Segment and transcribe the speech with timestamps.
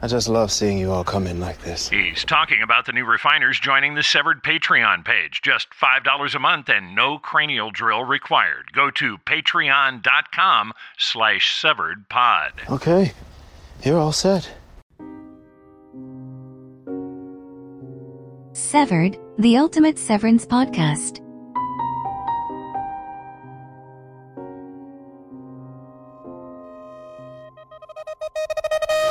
[0.00, 1.88] I just love seeing you all come in like this.
[1.88, 5.40] He's talking about the new refiners joining the Severed Patreon page.
[5.42, 8.72] Just $5 a month and no cranial drill required.
[8.72, 12.70] Go to patreon.com slash severedpod.
[12.70, 13.12] Okay,
[13.82, 14.48] you're all set.
[18.52, 21.24] Severed, the Ultimate Severance Podcast.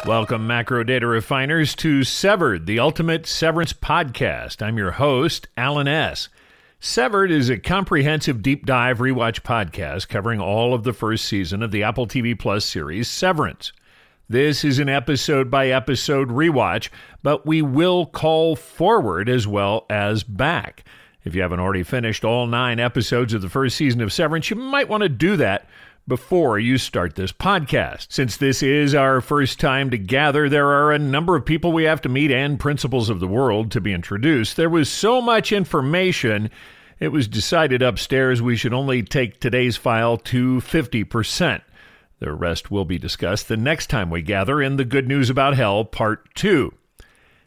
[0.08, 4.66] Welcome, macro data refiners, to Severed, the Ultimate Severance Podcast.
[4.66, 6.30] I'm your host, Alan S.
[6.80, 11.72] Severed is a comprehensive deep dive rewatch podcast covering all of the first season of
[11.72, 13.74] the Apple TV Plus series Severance.
[14.30, 16.88] This is an episode by episode rewatch,
[17.22, 20.86] but we will call forward as well as back.
[21.26, 24.56] If you haven't already finished all nine episodes of the first season of Severance, you
[24.56, 25.68] might want to do that
[26.08, 28.08] before you start this podcast.
[28.10, 32.02] Since this is our first time together, there are a number of people we have
[32.02, 34.56] to meet and principles of the world to be introduced.
[34.56, 36.50] There was so much information,
[37.00, 41.62] it was decided upstairs we should only take today's file to 50%.
[42.20, 45.56] The rest will be discussed the next time we gather in the Good News About
[45.56, 46.74] Hell Part 2.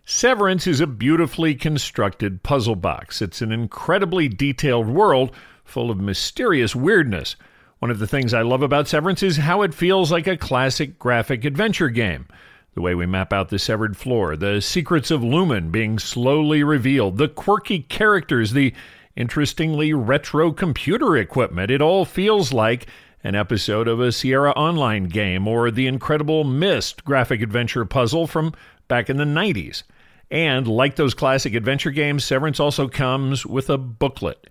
[0.04, 3.22] Severance is a beautifully constructed puzzle box.
[3.22, 5.34] It's an incredibly detailed world
[5.64, 7.36] full of mysterious weirdness.
[7.80, 10.98] One of the things I love about Severance is how it feels like a classic
[10.98, 12.28] graphic adventure game.
[12.74, 17.16] The way we map out the severed floor, the secrets of Lumon being slowly revealed,
[17.16, 18.74] the quirky characters, the
[19.16, 21.70] interestingly retro computer equipment.
[21.70, 22.86] It all feels like
[23.24, 28.52] an episode of a Sierra Online game or the incredible Myst graphic adventure puzzle from
[28.88, 29.84] back in the 90s.
[30.30, 34.50] And like those classic adventure games, Severance also comes with a booklet.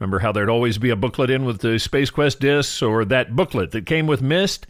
[0.00, 3.36] Remember how there'd always be a booklet in with the Space Quest discs or that
[3.36, 4.66] booklet that came with Myst?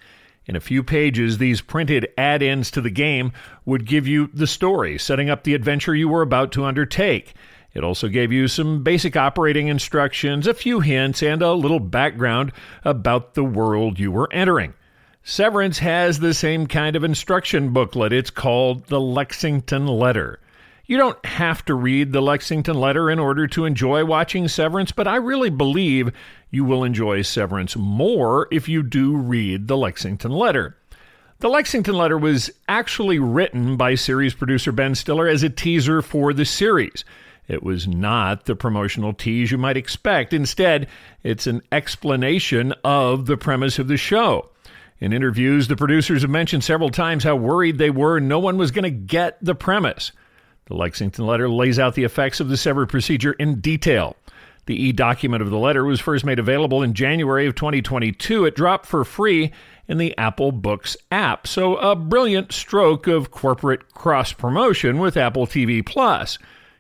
[0.47, 3.31] In a few pages, these printed add ins to the game
[3.65, 7.35] would give you the story, setting up the adventure you were about to undertake.
[7.73, 12.51] It also gave you some basic operating instructions, a few hints, and a little background
[12.85, 14.75] about the world you were entering.
[15.23, 18.13] Severance has the same kind of instruction booklet.
[18.13, 20.41] It's called the Lexington Letter.
[20.91, 25.07] You don't have to read the Lexington letter in order to enjoy watching Severance, but
[25.07, 26.11] I really believe
[26.51, 30.77] you will enjoy Severance more if you do read the Lexington letter.
[31.39, 36.33] The Lexington letter was actually written by series producer Ben Stiller as a teaser for
[36.33, 37.05] the series.
[37.47, 40.33] It was not the promotional tease you might expect.
[40.33, 40.89] Instead,
[41.23, 44.51] it's an explanation of the premise of the show.
[44.99, 48.73] In interviews, the producers have mentioned several times how worried they were no one was
[48.73, 50.11] going to get the premise.
[50.71, 54.15] The Lexington letter lays out the effects of the severed procedure in detail.
[54.67, 58.45] The e document of the letter was first made available in January of 2022.
[58.45, 59.51] It dropped for free
[59.89, 61.49] in the Apple Books app.
[61.49, 66.39] So, a brilliant stroke of corporate cross promotion with Apple TV Plus.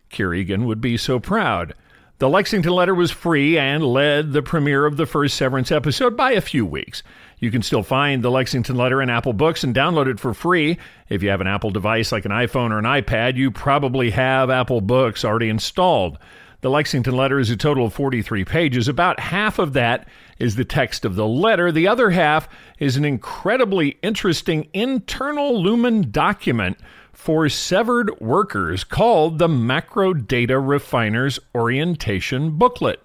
[0.08, 1.74] Kier Eagan would be so proud.
[2.18, 6.30] The Lexington letter was free and led the premiere of the first Severance episode by
[6.30, 7.02] a few weeks.
[7.40, 10.78] You can still find the Lexington letter in Apple Books and download it for free.
[11.08, 14.50] If you have an Apple device like an iPhone or an iPad, you probably have
[14.50, 16.18] Apple Books already installed.
[16.60, 18.86] The Lexington letter is a total of 43 pages.
[18.86, 20.06] About half of that
[20.38, 21.72] is the text of the letter.
[21.72, 22.46] The other half
[22.78, 26.76] is an incredibly interesting internal Lumon document
[27.14, 33.00] for severed workers called the Macro Data Refiners Orientation Booklet.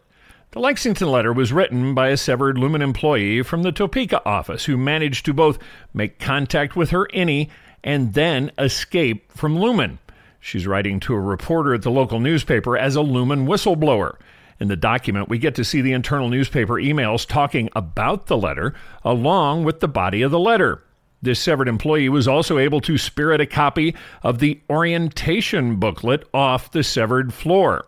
[0.56, 4.78] The Lexington letter was written by a severed Lumon employee from the Topeka office who
[4.78, 5.60] managed to both
[5.94, 7.50] make contact with her innie
[7.84, 9.98] and then escape from Lumon.
[10.40, 14.16] She's writing to a reporter at the local newspaper as a Lumon whistleblower.
[14.58, 18.74] In the document, we get to see the internal newspaper emails talking about the letter
[19.04, 20.82] along with the body of the letter.
[21.22, 26.72] This severed employee was also able to spirit a copy of the orientation booklet off
[26.72, 27.86] the severed floor.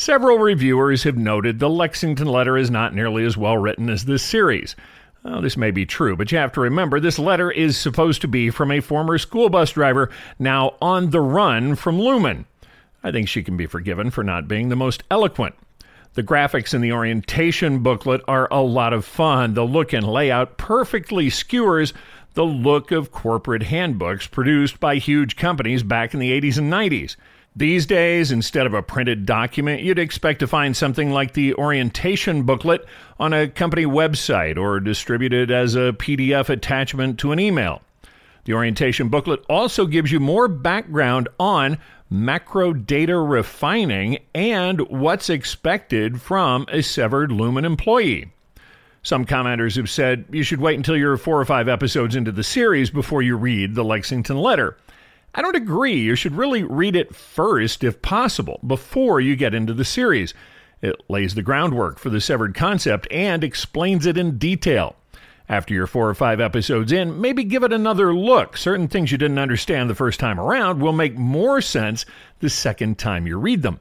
[0.00, 4.22] Several reviewers have noted the Lexington letter is not nearly as well written as this
[4.22, 4.76] series.
[5.24, 8.28] Well, this may be true, but you have to remember this letter is supposed to
[8.28, 10.08] be from a former school bus driver
[10.38, 12.44] now on the run from Lumon.
[13.02, 15.56] I think she can be forgiven for not being the most eloquent.
[16.14, 19.54] The graphics in the orientation booklet are a lot of fun.
[19.54, 21.92] The look and layout perfectly skewers
[22.34, 27.16] the look of corporate handbooks produced by huge companies back in the 80s and 90s.
[27.56, 32.44] These days, instead of a printed document, you'd expect to find something like the orientation
[32.44, 32.84] booklet
[33.18, 37.82] on a company website or distributed as a PDF attachment to an email.
[38.44, 41.78] The orientation booklet also gives you more background on
[42.08, 48.30] macro data refining and what's expected from a severed Lumon employee.
[49.02, 52.44] Some commenters have said you should wait until you're four or five episodes into the
[52.44, 54.76] series before you read the Lexington letter.
[55.34, 55.96] I don't agree.
[55.96, 60.34] You should really read it first, if possible, before you get into the series.
[60.80, 64.96] It lays the groundwork for the severed concept and explains it in detail.
[65.48, 68.56] After you're four or five episodes in, maybe give it another look.
[68.56, 72.04] Certain things you didn't understand the first time around will make more sense
[72.40, 73.80] the second time you read them.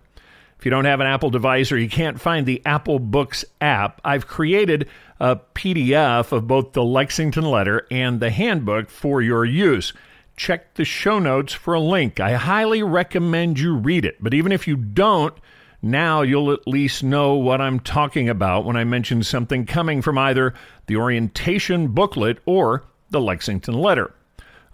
[0.57, 4.01] If you don't have an Apple device or you can't find the Apple Books app,
[4.03, 4.88] I've created
[5.19, 9.94] a PDF of both the Lexington letter and the handbook for your use.
[10.38, 12.19] Check the show notes for a link.
[12.19, 15.34] I highly recommend you read it, but even if you don't,
[15.81, 20.18] now you'll at least know what I'm talking about when I mention something coming from
[20.18, 20.54] either
[20.86, 24.13] the orientation booklet or the Lexington letter.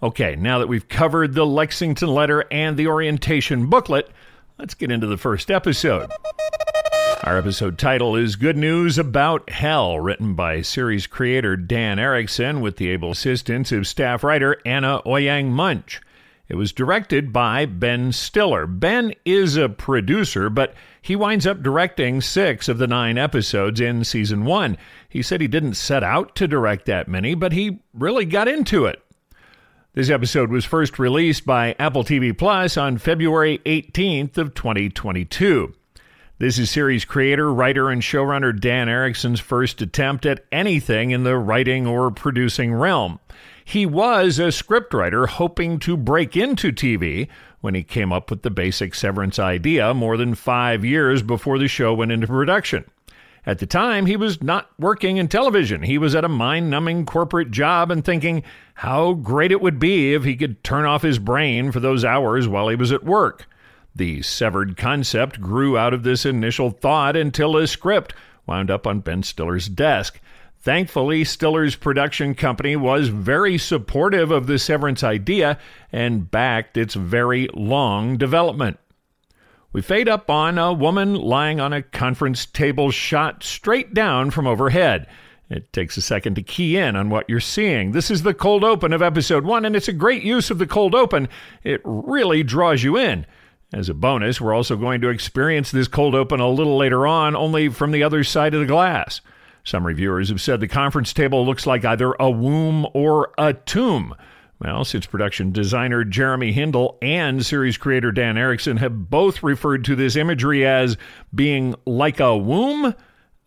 [0.02, 4.10] Okay, now that we've covered the Lexington letter and the orientation booklet,
[4.58, 6.10] let's get into the first episode.
[7.24, 12.76] Our episode title is Good News About Hell, written by series creator Dan Erickson with
[12.76, 16.00] the able assistance of staff writer Anna Ouyang Moench.
[16.50, 18.66] It was directed by Ben Stiller.
[18.66, 24.04] Ben is a producer, but he winds up directing six of the nine episodes in
[24.04, 24.76] season one.
[25.08, 28.84] He said he didn't set out to direct that many, but he really got into
[28.84, 29.02] it.
[29.94, 35.72] This episode was first released by Apple TV Plus on February 18th of 2022.
[36.38, 41.38] This is series creator, writer, and showrunner Dan Erickson's first attempt at anything in the
[41.38, 43.20] writing or producing realm.
[43.64, 47.28] He was a scriptwriter hoping to break into TV
[47.60, 51.68] when he came up with the basic Severance idea more than five years before the
[51.68, 52.84] show went into production.
[53.46, 55.84] At the time, he was not working in television.
[55.84, 58.42] He was at a mind numbing corporate job and thinking
[58.74, 62.48] how great it would be if he could turn off his brain for those hours
[62.48, 63.46] while he was at work.
[63.96, 68.12] The severed concept grew out of this initial thought until a script
[68.46, 70.20] wound up on Ben Stiller's desk.
[70.60, 75.58] Thankfully, Stiller's production company was very supportive of the severance idea
[75.92, 78.78] and backed its very long development.
[79.72, 84.46] We fade up on a woman lying on a conference table shot straight down from
[84.46, 85.06] overhead.
[85.50, 87.92] It takes a second to key in on what you're seeing.
[87.92, 90.66] This is the cold open of episode one, and it's a great use of the
[90.66, 91.28] cold open.
[91.62, 93.26] It really draws you in.
[93.74, 97.34] As a bonus, we're also going to experience this cold open a little later on,
[97.34, 99.20] only from the other side of the glass.
[99.64, 104.14] Some reviewers have said the conference table looks like either a womb or a tomb.
[104.60, 109.96] Well, since production designer Jeremy Hindle and series creator Dan Erickson have both referred to
[109.96, 110.96] this imagery as
[111.34, 112.94] being like a womb,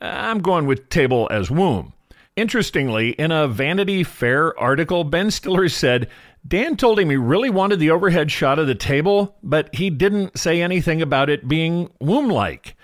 [0.02, 1.94] I'm going with table as womb.
[2.36, 6.10] Interestingly, in a Vanity Fair article, Ben Stiller said
[6.48, 10.38] Dan told him he really wanted the overhead shot of the table, but he didn't
[10.38, 12.76] say anything about it being womb like.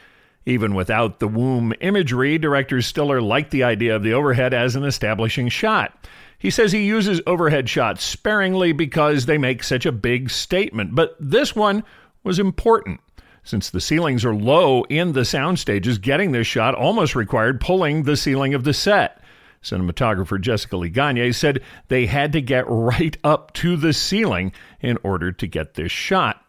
[0.46, 4.84] Even without the womb imagery, director Stiller liked the idea of the overhead as an
[4.84, 6.08] establishing shot.
[6.38, 11.16] He says he uses overhead shots sparingly because they make such a big statement, but
[11.18, 11.86] this one
[12.24, 13.00] was important.
[13.46, 18.04] Since the ceilings are low in the sound stages, getting this shot almost required pulling
[18.04, 19.22] the ceiling of the set.
[19.64, 24.52] Cinematographer Jessica Lee Gagne said they had to get right up to the ceiling
[24.82, 26.44] in order to get this shot.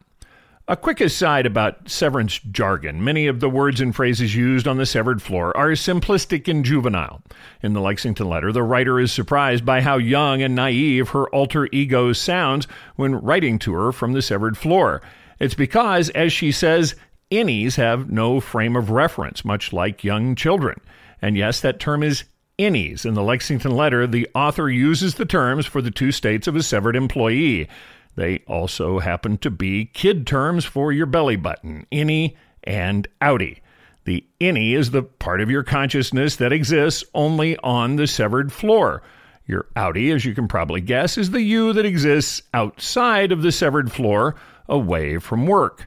[0.67, 3.05] A quick aside about severance jargon.
[3.05, 7.23] Many of the words and phrases used on the severed floor are simplistic and juvenile.
[7.63, 11.69] In the Lexington letter, the writer is surprised by how young and naive her alter
[11.71, 12.67] ego sounds
[12.97, 15.03] when writing to her from the severed floor.
[15.39, 16.94] It's because, as she says,
[17.31, 20.81] innies have no frame of reference, much like young children.
[21.21, 22.25] And yes, that term is
[22.58, 23.05] innies.
[23.05, 26.63] In the Lexington letter, the author uses the terms for the two states of a
[26.63, 27.69] severed employee.
[28.17, 33.58] They also happen to be kid terms for your belly button, innie and outie.
[34.05, 39.03] The innie is the part of your consciousness that exists only on the severed floor.
[39.46, 43.53] Your outie, as you can probably guess, is the you that exists outside of the
[43.53, 44.37] severed floor,
[44.69, 45.87] away from work.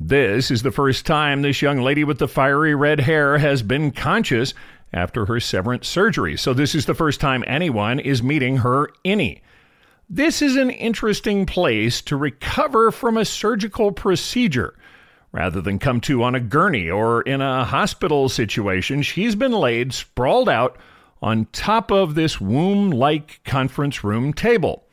[0.00, 3.90] This is the first time this young lady with the fiery red hair has been
[3.90, 4.54] conscious
[4.92, 6.36] after her severance surgery.
[6.36, 9.40] So, this is the first time anyone is meeting her innie.
[10.10, 14.74] This is an interesting place to recover from a surgical procedure.
[15.32, 19.92] Rather than come to on a gurney or in a hospital situation, she's been laid
[19.92, 20.78] sprawled out
[21.20, 24.87] on top of this womb like conference room table.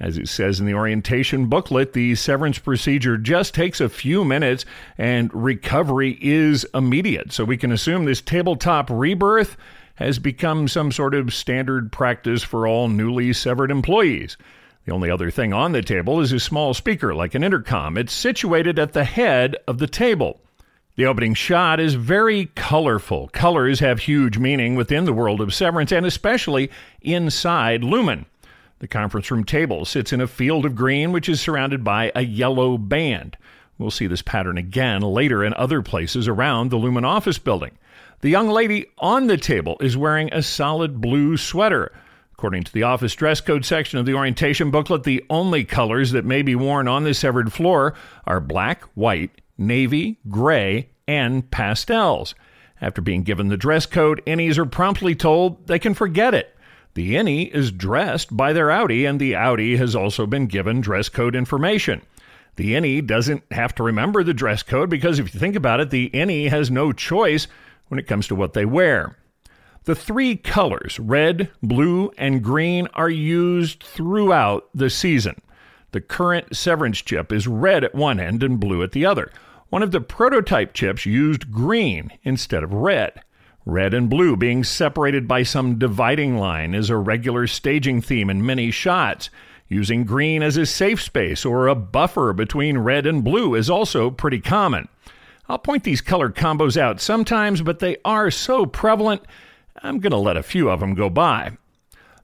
[0.00, 4.64] As it says in the orientation booklet, the severance procedure just takes a few minutes
[4.96, 7.32] and recovery is immediate.
[7.32, 9.56] So we can assume this tabletop rebirth
[9.96, 14.36] has become some sort of standard practice for all newly severed employees.
[14.84, 17.98] The only other thing on the table is a small speaker like an intercom.
[17.98, 20.40] It's situated at the head of the table.
[20.94, 23.28] The opening shot is very colorful.
[23.28, 26.70] Colors have huge meaning within the world of Severance and especially
[27.02, 28.24] inside Lumon.
[28.80, 32.22] The conference room table sits in a field of green, which is surrounded by a
[32.22, 33.36] yellow band.
[33.76, 37.78] We'll see this pattern again later in other places around the Lumon office building.
[38.20, 41.92] The young lady on the table is wearing a solid blue sweater.
[42.32, 46.24] According to the office dress code section of the orientation booklet, the only colors that
[46.24, 47.94] may be worn on the severed floor
[48.26, 52.36] are black, white, navy, gray, and pastels.
[52.80, 56.54] After being given the dress code, innies are promptly told they can forget it.
[56.94, 61.08] The innie is dressed by their outie, and the outie has also been given dress
[61.08, 62.02] code information.
[62.56, 65.90] The innie doesn't have to remember the dress code because if you think about it,
[65.90, 67.46] the innie has no choice
[67.86, 69.16] when it comes to what they wear.
[69.84, 75.40] The three colors, red, blue, and green, are used throughout the season.
[75.92, 79.32] The current severance chip is red at one end and blue at the other.
[79.70, 83.22] One of the prototype chips used green instead of red.
[83.68, 88.46] Red and blue being separated by some dividing line is a regular staging theme in
[88.46, 89.28] many shots.
[89.68, 94.10] Using green as a safe space or a buffer between red and blue is also
[94.10, 94.88] pretty common.
[95.50, 99.20] I'll point these color combos out sometimes, but they are so prevalent,
[99.82, 101.58] I'm going to let a few of them go by.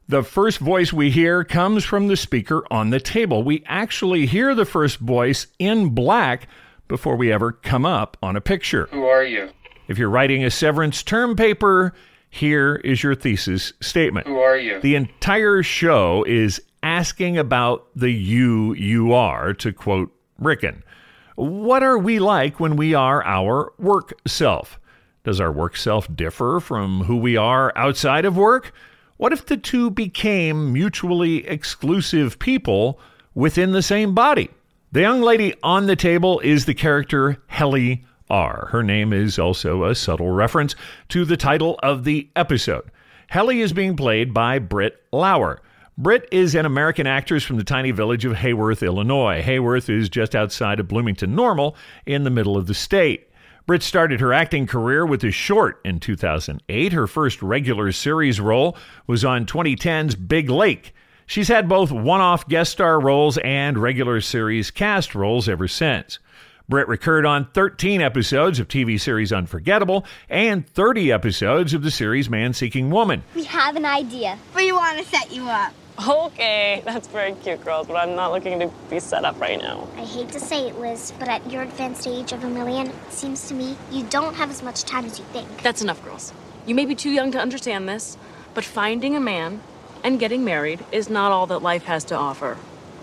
[0.08, 3.42] The first voice we hear comes from the speaker on the table.
[3.42, 6.48] We actually hear the first voice in black
[6.88, 8.88] before we ever come up on a picture.
[8.92, 9.50] Who are you?
[9.88, 11.92] If you're writing a severance term paper,
[12.30, 14.26] here is your thesis statement.
[14.26, 14.80] Who are you?
[14.80, 20.82] The entire show is asking about the you you are, to quote Ricken.
[21.36, 24.78] What are we like when we are our work self?
[25.24, 28.72] Does our work self differ from who we are outside of work?
[29.16, 33.00] What if the two became mutually exclusive people
[33.34, 34.50] within the same body?
[34.92, 38.68] The young lady on the table is the character Helly R.
[38.70, 40.74] Her name is also a subtle reference
[41.10, 42.90] to the title of the episode.
[43.28, 45.60] Helly is being played by Britt Lower.
[45.96, 49.42] Britt is an American actress from the tiny village of Heyworth, Illinois.
[49.42, 53.30] Heyworth is just outside of Bloomington Normal in the middle of the state.
[53.66, 56.92] Britt started her acting career with a short in 2008.
[56.92, 58.76] Her first regular series role
[59.06, 60.92] was on 2010's Big Lake.
[61.26, 66.18] She's had both one off guest star roles and regular series cast roles ever since.
[66.66, 72.30] Britt recurred on 13 episodes of TV series Unforgettable and 30 episodes of the series
[72.30, 73.22] Man Seeking Woman.
[73.34, 74.38] We have an idea.
[74.56, 75.74] We want to set you up.
[76.08, 79.86] Okay, that's very cute, girls, but I'm not looking to be set up right now.
[79.96, 83.12] I hate to say it, Liz, but at your advanced age of a million, it
[83.12, 85.62] seems to me you don't have as much time as you think.
[85.62, 86.32] That's enough, girls.
[86.64, 88.16] You may be too young to understand this,
[88.54, 89.60] but finding a man
[90.02, 92.56] and getting married is not all that life has to offer.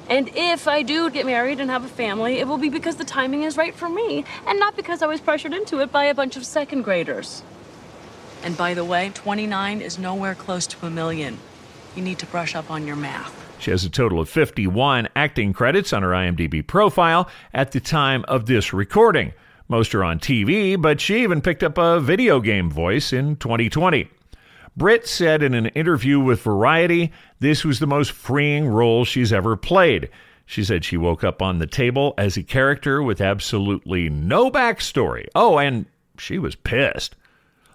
[0.10, 3.05] And if I do get married and have a family, it will be because the
[3.05, 6.15] timing is right for me, and not because I was pressured into it by a
[6.15, 7.43] bunch of second graders.
[8.43, 11.38] And by the way, 29 is nowhere close to a million.
[11.96, 13.38] You need to brush up on your math.
[13.60, 18.25] She has a total of 51 acting credits on her IMDb profile at the time
[18.27, 19.34] of this recording.
[19.67, 24.10] Most are on TV, but she even picked up a video game voice in 2020.
[24.77, 29.57] Britt said in an interview with Variety this was the most freeing role she's ever
[29.57, 30.09] played.
[30.45, 35.27] She said she woke up on the table as a character with absolutely no backstory.
[35.35, 35.85] Oh, and
[36.17, 37.15] she was pissed.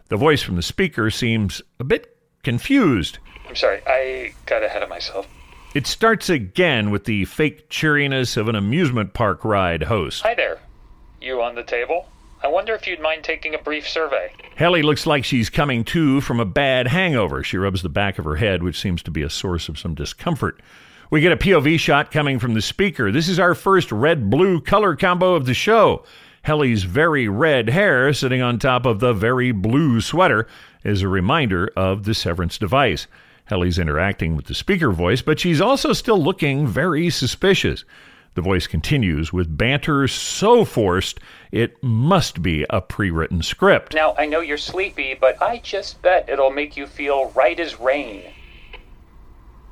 [0.08, 3.18] The voice from the speaker seems a bit confused.
[3.48, 5.26] I'm sorry, I got ahead of myself.
[5.74, 10.22] It starts again with the fake cheeriness of an amusement park ride host.
[10.22, 10.60] Hi there.
[11.20, 12.08] You on the table?
[12.42, 14.30] I wonder if you'd mind taking a brief survey.
[14.56, 17.42] Helly looks like she's coming to from a bad hangover.
[17.42, 19.94] She rubs the back of her head, which seems to be a source of some
[19.94, 20.60] discomfort.
[21.10, 23.10] We get a POV shot coming from the speaker.
[23.10, 26.04] This is our first red blue color combo of the show.
[26.42, 30.46] Helly's very red hair sitting on top of the very blue sweater
[30.84, 33.06] is a reminder of the severance device.
[33.46, 37.84] Helly's interacting with the speaker voice, but she's also still looking very suspicious.
[38.34, 41.20] The voice continues with banter so forced
[41.56, 43.94] it must be a pre written script.
[43.94, 47.80] Now, I know you're sleepy, but I just bet it'll make you feel right as
[47.80, 48.22] rain.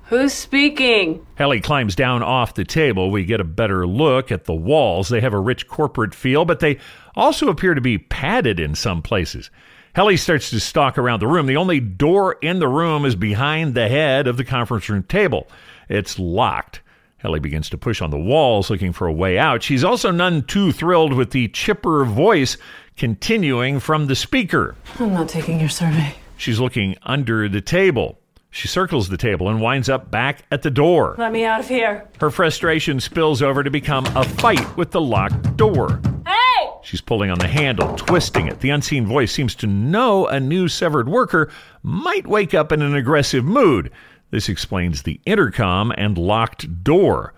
[0.04, 1.26] Who's speaking?
[1.34, 3.10] Helly climbs down off the table.
[3.10, 5.08] We get a better look at the walls.
[5.08, 6.78] They have a rich corporate feel, but they
[7.14, 9.50] also appear to be padded in some places.
[9.94, 11.46] Helly starts to stalk around the room.
[11.46, 15.48] The only door in the room is behind the head of the conference room table.
[15.88, 16.80] It's locked.
[17.24, 19.62] Helly begins to push on the walls looking for a way out.
[19.62, 22.58] She's also none too thrilled with the chipper voice
[22.98, 24.76] continuing from the speaker.
[25.00, 26.16] I'm not taking your survey.
[26.36, 28.18] She's looking under the table.
[28.50, 31.14] She circles the table and winds up back at the door.
[31.16, 32.06] Let me out of here.
[32.20, 36.02] Her frustration spills over to become a fight with the locked door.
[36.26, 36.70] Hey!
[36.82, 38.60] She's pulling on the handle, twisting it.
[38.60, 41.50] The unseen voice seems to know a new severed worker
[41.82, 43.90] might wake up in an aggressive mood.
[44.34, 47.34] This explains the intercom and locked door.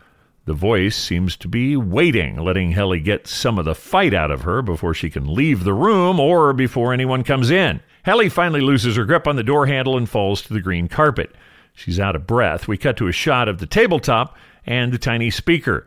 [0.47, 4.45] The voice seems to be waiting, letting Helly get some of the fight out of
[4.45, 7.83] her before she can leave the room or before anyone comes in.
[8.05, 11.35] Helly finally loses her grip on the door handle and falls to the green carpet.
[11.75, 12.67] She's out of breath.
[12.67, 14.35] We cut to a shot of the tabletop
[14.65, 15.87] and the tiny speaker.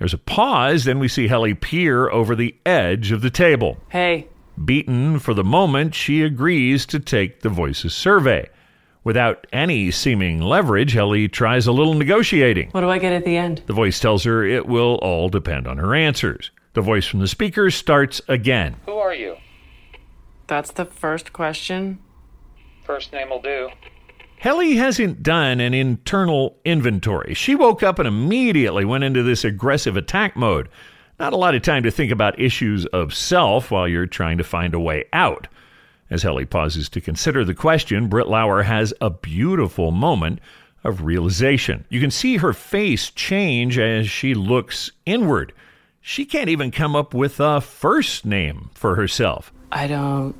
[0.00, 3.78] There's a pause, then we see Helly peer over the edge of the table.
[3.90, 4.26] Hey,
[4.64, 8.48] Beaten for the moment, she agrees to take the voice's survey.
[9.04, 12.70] Without any seeming leverage, Helly tries a little negotiating.
[12.72, 13.62] what do I get at the end?
[13.66, 16.50] The voice tells her it will all depend on her answers.
[16.74, 18.76] The voice from the speaker starts again.
[18.86, 19.36] Who are you?
[20.46, 21.98] That's the first question.
[22.84, 23.70] First name will do.
[24.38, 27.34] Helly hasn't done an internal inventory.
[27.34, 30.68] She woke up and immediately went into this aggressive attack mode.
[31.18, 34.44] Not a lot of time to think about issues of self while you're trying to
[34.44, 35.48] find a way out.
[36.10, 40.40] As Helly pauses to consider the question, Britt Lower has a beautiful moment
[40.84, 41.84] of realization.
[41.88, 45.52] You can see her face change as she looks inward.
[46.00, 49.52] She can't even come up with a first name for herself.
[49.70, 50.34] I don't.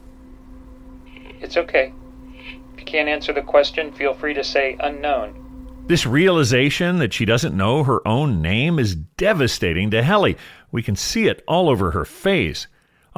[1.41, 1.93] It's okay.
[2.33, 5.45] If you can't answer the question, feel free to say unknown.
[5.87, 10.37] This realization that she doesn't know her own name is devastating to Helly.
[10.71, 12.67] We can see it all over her face.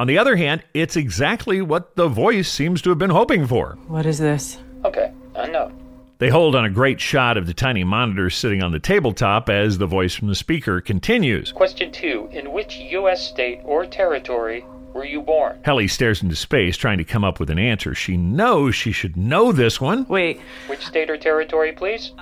[0.01, 3.77] On the other hand, it's exactly what the voice seems to have been hoping for.
[3.87, 4.57] What is this?
[4.83, 5.77] Okay, unknown.
[6.17, 9.77] They hold on a great shot of the tiny monitor sitting on the tabletop as
[9.77, 11.53] the voice from the speaker continues.
[11.53, 13.29] Question two In which U.S.
[13.29, 14.65] state or territory
[14.95, 15.61] were you born?
[15.67, 17.95] Helly stares into space, trying to come up with an answer.
[17.95, 20.07] She knows she should know this one.
[20.09, 22.13] Wait, Which state or territory, please?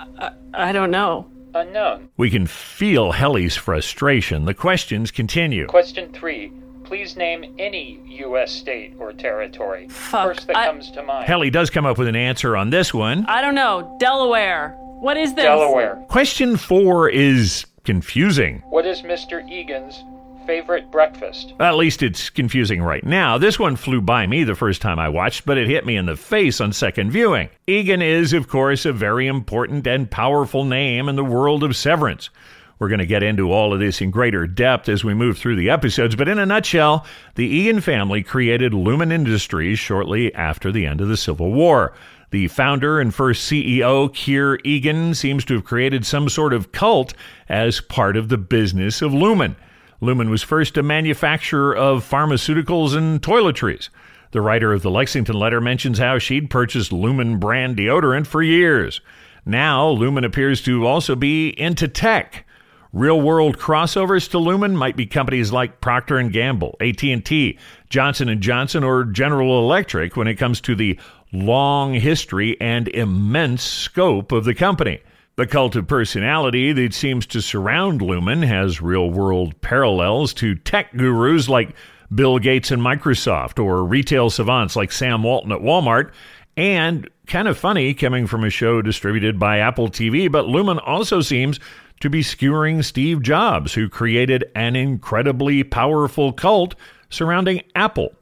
[0.53, 1.31] I don't know.
[1.55, 2.09] Unknown.
[2.17, 4.43] We can feel Helly's frustration.
[4.43, 5.65] The questions continue.
[5.67, 6.51] Question three.
[6.89, 8.51] Please name any U.S.
[8.51, 9.87] state or territory.
[9.89, 11.23] Fuck, First that I- comes to mind.
[11.27, 13.27] Helly does come up with an answer on this one.
[13.27, 13.95] I don't know.
[13.99, 14.71] Delaware.
[14.99, 15.43] What is this?
[15.45, 16.03] Delaware.
[16.09, 18.63] Question four is confusing.
[18.69, 19.47] What is Mr.
[19.47, 20.03] Eagan's
[20.47, 21.53] favorite breakfast?
[21.59, 23.37] At least it's confusing right now.
[23.37, 26.07] This one flew by me the first time I watched, but it hit me in
[26.07, 27.49] the face on second viewing.
[27.67, 32.31] Eagan is, of course, a very important and powerful name in the world of Severance.
[32.79, 35.57] We're going to get into all of this in greater depth as we move through
[35.57, 40.85] the episodes, but in a nutshell, the Eagan family created Lumon Industries shortly after the
[40.85, 41.93] end of the Civil War.
[42.31, 47.13] The founder and first CEO, Kier Eagan, seems to have created some sort of cult
[47.49, 49.57] as part of the business of Lumon.
[50.01, 53.89] Lumon was first a manufacturer of pharmaceuticals and toiletries.
[54.31, 59.01] The writer of the Lexington letter mentions how she'd purchased Lumon brand deodorant for years.
[59.45, 62.45] Now, Lumon appears to also be into tech.
[62.91, 68.83] Real-world crossovers to Lumon might be companies like Procter and Gamble, AT&T, Johnson and Johnson,
[68.83, 70.99] or General Electric when it comes to the
[71.31, 75.01] long history and immense scope of the company.
[75.35, 80.91] The cult of personality that seems to surround Lumon has real world parallels to tech
[80.93, 81.75] gurus like
[82.13, 86.11] Bill Gates and Microsoft, or retail savants like Sam Walton at Walmart,
[86.57, 91.21] and kind of funny coming from a show distributed by Apple TV, but Lumon also
[91.21, 91.59] seems
[91.99, 96.75] to be skewering Steve Jobs, who created an incredibly powerful cult
[97.09, 98.13] surrounding Apple.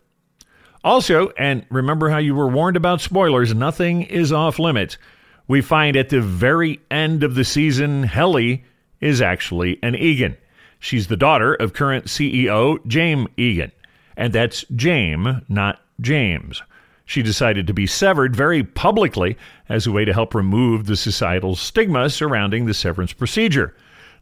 [0.83, 4.97] Also, and remember how you were warned about spoilers, nothing is off limits.
[5.47, 8.63] We find at the very end of the season, Helly
[8.99, 10.37] is actually an Eagan.
[10.79, 13.71] She's the daughter of current CEO Jame Eagan.
[14.15, 16.61] And that's Jame, not James.
[17.07, 19.37] She decided to be severed very publicly
[19.69, 23.73] as a way to help remove the societal stigma surrounding the severance procedure.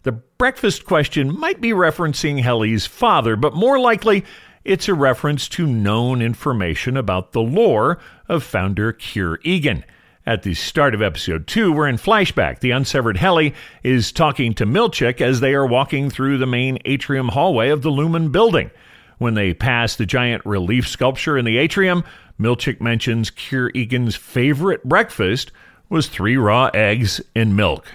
[0.04, 4.24] The breakfast question might be referencing Helly's father, but more likely
[4.64, 7.98] it's a reference to known information about the lore
[8.30, 9.84] of founder Kier Eagan.
[10.28, 12.60] At the start of episode 2, we're in flashback.
[12.60, 17.30] The unsevered Helly is talking to Milchick as they are walking through the main atrium
[17.30, 18.70] hallway of the Lumon building.
[19.18, 22.04] When they pass the giant relief sculpture in the atrium,
[22.40, 25.52] Milchick mentions Kier Eagan's favorite breakfast
[25.90, 27.88] was three raw eggs and milk.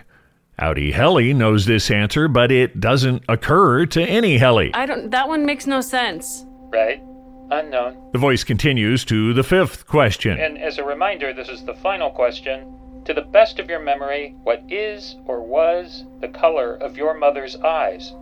[0.59, 4.73] Outie Helly knows this answer, but it doesn't occur to innie Helly.
[4.75, 5.11] I don't.
[5.11, 6.45] That one makes no sense.
[6.71, 7.03] Right?
[7.51, 8.11] Unknown.
[8.13, 10.39] The voice continues to the fifth question.
[10.39, 13.03] And as a reminder, this is the final question.
[13.07, 17.57] To the best of your memory, what is or was the color of your mother's
[17.57, 18.13] eyes?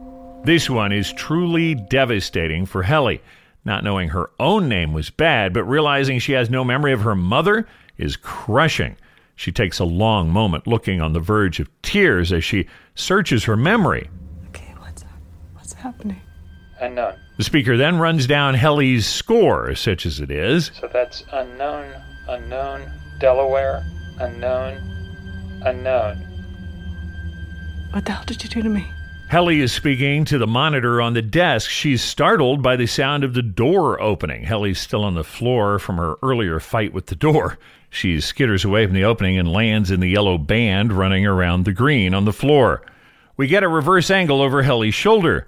[0.45, 3.21] This one is truly devastating for Helly.
[3.69, 7.15] Not knowing her own name was bad, but realizing she has no memory of her
[7.15, 8.97] mother is crushing.
[9.37, 13.59] She takes a long moment looking on the verge of tears as she searches her
[13.59, 14.09] memory.
[14.47, 15.05] Okay, what's
[15.53, 16.19] what's happening?
[16.81, 17.17] Unknown.
[17.37, 20.71] The speaker then runs down Helly's score, such as it is.
[20.81, 21.93] So that's unknown,
[22.27, 23.85] unknown, Delaware,
[24.19, 24.79] unknown,
[25.67, 26.17] unknown.
[27.91, 28.91] What the hell did you do to me?
[29.29, 31.69] Helly is speaking to the monitor on the desk.
[31.69, 34.45] She's startled by the sound of the door opening.
[34.45, 37.59] Helly's still on the floor from her earlier fight with the door.
[37.91, 41.75] She skitters away from the opening and lands in the yellow band running around the
[41.75, 42.81] green on the floor.
[43.37, 45.47] We get a reverse angle over Helly's shoulder.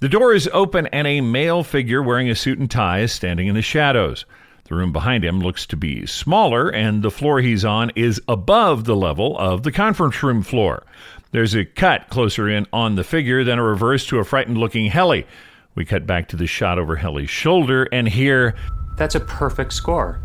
[0.00, 3.46] The door is open and a male figure wearing a suit and tie is standing
[3.46, 4.26] in the shadows.
[4.64, 8.84] The room behind him looks to be smaller, and the floor he's on is above
[8.84, 10.84] the level of the conference room floor.
[11.32, 14.90] There's a cut closer in on the figure, then a reverse to a frightened looking
[14.90, 15.26] Helly.
[15.74, 18.54] We cut back to the shot over Helly's shoulder and hear
[18.98, 20.20] That's a perfect score.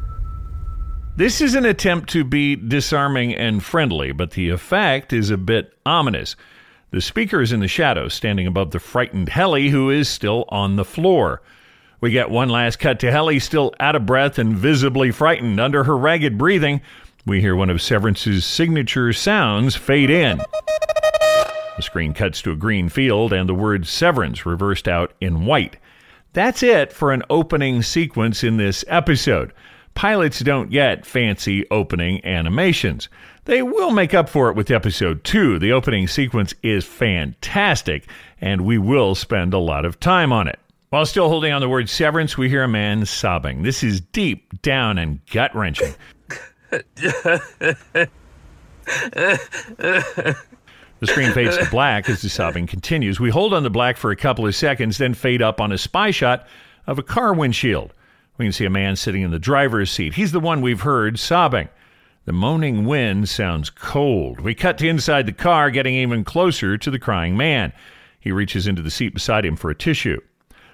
[1.16, 5.74] this is an attempt to be disarming and friendly, but the effect is a bit
[5.86, 6.36] ominous.
[6.92, 10.76] The speaker is in the shadows, standing above the frightened Helly, who is still on
[10.76, 11.42] the floor.
[12.02, 15.60] We get one last cut to Helly, still out of breath and visibly frightened.
[15.60, 16.82] Under her ragged breathing,
[17.26, 20.42] we hear one of Severance's signature sounds fade in.
[21.78, 25.78] The screen cuts to a green field and the word Severance reversed out in white.
[26.34, 29.54] That's it for an opening sequence in this episode.
[29.94, 33.10] Pilots don't get fancy opening animations.
[33.46, 35.60] They will make up for it with episode 2.
[35.60, 38.08] The opening sequence is fantastic,
[38.42, 40.60] and we will spend a lot of time on it.
[40.90, 43.62] While still holding on the word severance, we hear a man sobbing.
[43.62, 45.94] This is deep down and gut wrenching.
[51.00, 53.20] The screen fades to black as the sobbing continues.
[53.20, 55.78] We hold on the black for a couple of seconds, then fade up on a
[55.78, 56.48] spy shot
[56.88, 57.94] of a car windshield.
[58.38, 60.16] We can see a man sitting in the driver's seat.
[60.16, 61.70] He's the one we've heard sobbing.
[62.26, 64.40] The moaning wind sounds cold.
[64.42, 67.74] We cut to inside the car, getting even closer to the crying man.
[68.20, 70.20] He reaches into the seat beside him for a tissue.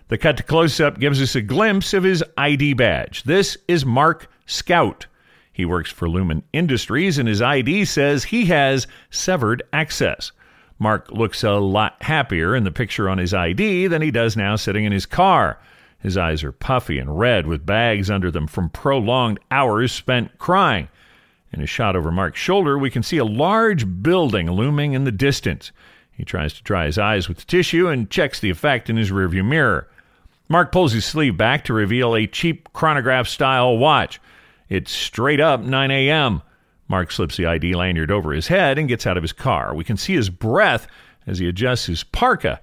[0.07, 3.23] The cut to close up gives us a glimpse of his ID badge.
[3.23, 5.05] This is Mark Scout.
[5.53, 10.31] He works for Lumon Industries, and his ID says he has severed access.
[10.79, 14.55] Mark looks a lot happier in the picture on his ID than he does now
[14.55, 15.59] sitting in his car.
[15.99, 20.89] His eyes are puffy and red with bags under them from prolonged hours spent crying.
[21.53, 25.11] In a shot over Mark's shoulder, we can see a large building looming in the
[25.11, 25.71] distance.
[26.11, 29.45] He tries to dry his eyes with tissue and checks the effect in his rearview
[29.45, 29.87] mirror.
[30.49, 34.19] Mark pulls his sleeve back to reveal a cheap chronograph style watch.
[34.73, 36.41] It's straight up 9 a.m.
[36.87, 39.75] Mark slips the ID lanyard over his head and gets out of his car.
[39.75, 40.87] We can see his breath
[41.27, 42.59] as he adjusts his parka.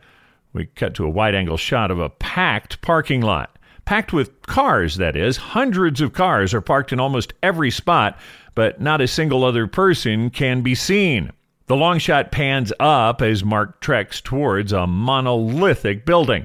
[0.52, 3.56] We cut to a wide angle shot of a packed parking lot.
[3.84, 5.36] Packed with cars, that is.
[5.36, 8.18] Hundreds of cars are parked in almost every spot,
[8.56, 11.30] but not a single other person can be seen.
[11.68, 16.44] The long shot pans up as Mark treks towards a monolithic building.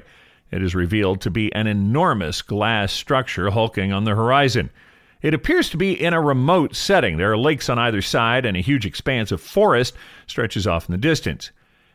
[0.52, 4.70] It is revealed to be an enormous glass structure hulking on the horizon.
[5.26, 7.16] It appears to be in a remote setting.
[7.16, 9.92] There are lakes on either side, and a huge expanse of forest
[10.28, 11.50] stretches off in the distance.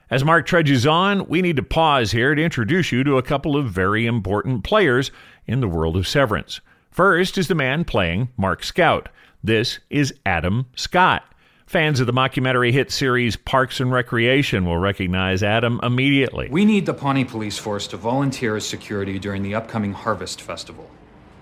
[0.10, 3.56] As Mark trudges on, we need to pause here to introduce you to a couple
[3.56, 5.12] of very important players
[5.48, 6.60] in the world of Severance.
[6.90, 9.08] First is the man playing Mark Scout.
[9.42, 11.24] This is Adam Scott.
[11.66, 16.50] Fans of the mockumentary hit series Parks and Recreation will recognize Adam immediately.
[16.52, 20.92] We need the Pawnee Police Force to volunteer as security during the upcoming Harvest Festival.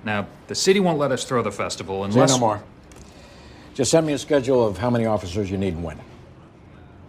[0.04, 2.14] Now, the city won't let us throw the festival unless.
[2.14, 2.32] Say unless.
[2.32, 2.64] no more.
[3.74, 6.00] Just send me a schedule of how many officers you need and when.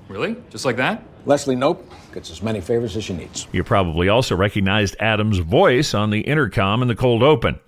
[0.08, 0.36] Really?
[0.50, 1.02] Just like that?
[1.24, 3.46] Leslie Knope gets as many favors as she needs.
[3.52, 7.60] You probably also recognized Adam's voice on the intercom in the cold open.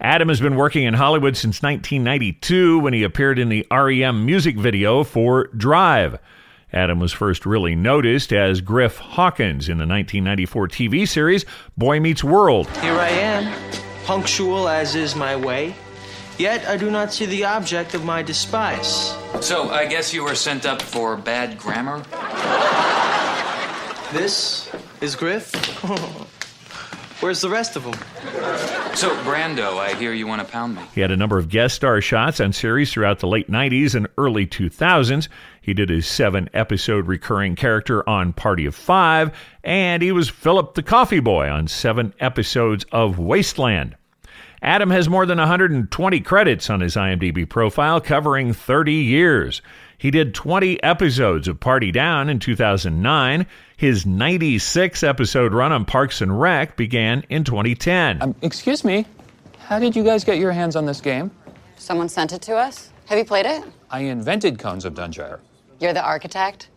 [0.00, 4.56] Adam has been working in Hollywood since 1992 when he appeared in the REM music
[4.56, 6.18] video for Drive.
[6.72, 11.44] Adam was first really noticed as Griff Hawkins in the 1994 TV series
[11.78, 12.68] Boy Meets World.
[12.78, 15.74] Here I am, punctual as is my way.
[16.38, 19.14] Yet I do not see the object of my despise.
[19.40, 22.02] So, I guess you were sent up for bad grammar?
[24.12, 25.52] This is Griff.
[27.20, 27.94] Where's the rest of them?
[28.94, 30.82] So, Brando, I hear you want to pound me.
[30.94, 34.08] He had a number of guest star shots on series throughout the late 90s and
[34.18, 35.28] early 2000s.
[35.64, 40.74] He did a seven episode recurring character on Party of Five, and he was Philip
[40.74, 43.96] the Coffee Boy on seven episodes of Wasteland.
[44.60, 49.62] Adam has more than 120 credits on his IMDb profile, covering 30 years.
[49.96, 53.46] He did 20 episodes of Party Down in 2009.
[53.78, 58.20] His 96 episode run on Parks and Rec began in 2010.
[58.20, 59.06] Um, excuse me,
[59.60, 61.30] how did you guys get your hands on this game?
[61.78, 62.90] Someone sent it to us.
[63.06, 63.64] Have you played it?
[63.90, 65.40] I invented Cones of Dunshire.
[65.84, 66.70] You're the architect?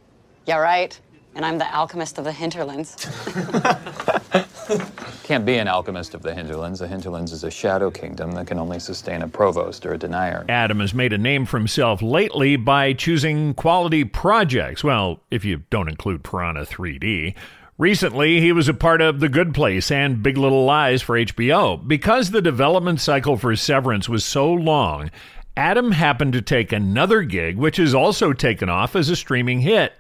[0.48, 1.00] Yeah, right.
[1.34, 2.94] And I'm the alchemist of the hinterlands.
[5.24, 6.80] Can't be an alchemist of the hinterlands.
[6.80, 10.44] The hinterlands is a shadow kingdom that can only sustain a provost or a denier.
[10.50, 14.84] Adam has made a name for himself lately by choosing quality projects.
[14.84, 17.34] Well, if you don't include Piranha 3D.
[17.78, 21.88] Recently, he was a part of The Good Place and Big Little Lies for HBO.
[21.88, 25.12] Because the development cycle for Severance was so long,
[25.58, 29.92] Adam happened to take another gig, which has also taken off as a streaming hit.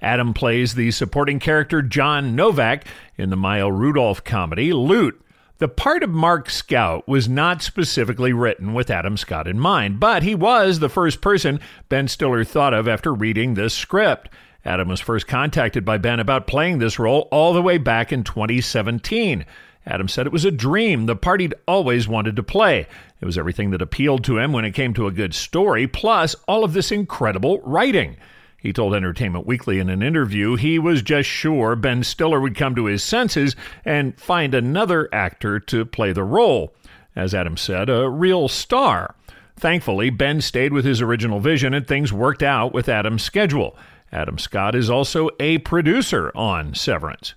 [0.00, 2.86] Adam plays the supporting character John Novak
[3.18, 5.20] in the Maya Rudolph comedy Loot.
[5.58, 10.22] The part of Mark Scout was not specifically written with Adam Scott in mind, but
[10.22, 14.30] he was the first person Ben Stiller thought of after reading this script.
[14.64, 18.24] Adam was first contacted by Ben about playing this role all the way back in
[18.24, 19.44] 2017.
[19.86, 22.86] Adam said it was a dream, the part he'd always wanted to play.
[23.20, 26.36] It was everything that appealed to him when it came to a good story, plus
[26.46, 28.16] all of this incredible writing.
[28.56, 32.76] He told Entertainment Weekly in an interview he was just sure Ben Stiller would come
[32.76, 36.72] to his senses and find another actor to play the role.
[37.16, 39.16] As Adam said, a real star.
[39.56, 43.76] Thankfully, Ben stayed with his original vision and things worked out with Adam's schedule.
[44.12, 47.34] Adam Scott is also a producer on Severance.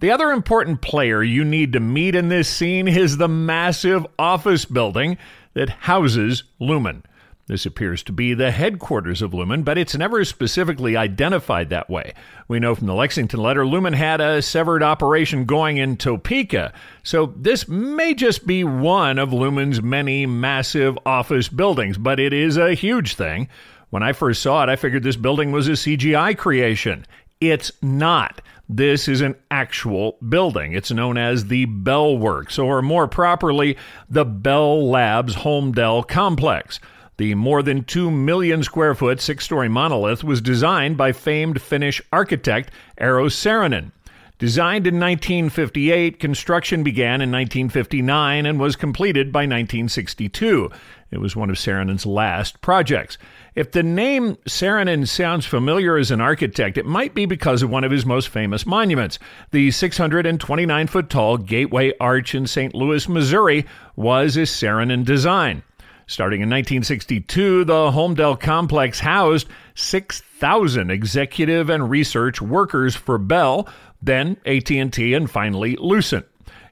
[0.00, 4.64] The other important player you need to meet in this scene is the massive office
[4.64, 5.16] building
[5.54, 7.02] that houses Lumon.
[7.46, 12.14] This appears to be the headquarters of Lumon, but it's never specifically identified that way.
[12.48, 17.34] We know from the Lexington letter Lumon had a severed operation going in Topeka, so
[17.36, 22.72] this may just be one of Lumon's many massive office buildings, but it is a
[22.72, 23.48] huge thing.
[23.90, 27.04] When I first saw it, I figured this building was a CGI creation.
[27.50, 28.40] It's not.
[28.68, 30.72] This is an actual building.
[30.72, 33.76] It's known as the Bell Works, or more properly,
[34.08, 36.80] the Bell Labs Holmdel Complex.
[37.16, 42.02] The more than 2 million square foot six story monolith was designed by famed Finnish
[42.12, 43.92] architect Eero Saarinen.
[44.38, 50.70] Designed in 1958, construction began in 1959 and was completed by 1962.
[51.12, 53.16] It was one of Saarinen's last projects.
[53.54, 57.84] If the name Saarinen sounds familiar as an architect, it might be because of one
[57.84, 59.20] of his most famous monuments.
[59.52, 62.74] The 629 foot tall Gateway Arch in St.
[62.74, 65.62] Louis, Missouri, was a Saarinen design.
[66.06, 73.66] Starting in 1962, the Holmdel complex housed 6,000 executive and research workers for Bell,
[74.04, 76.26] then AT&T, and finally Lucent.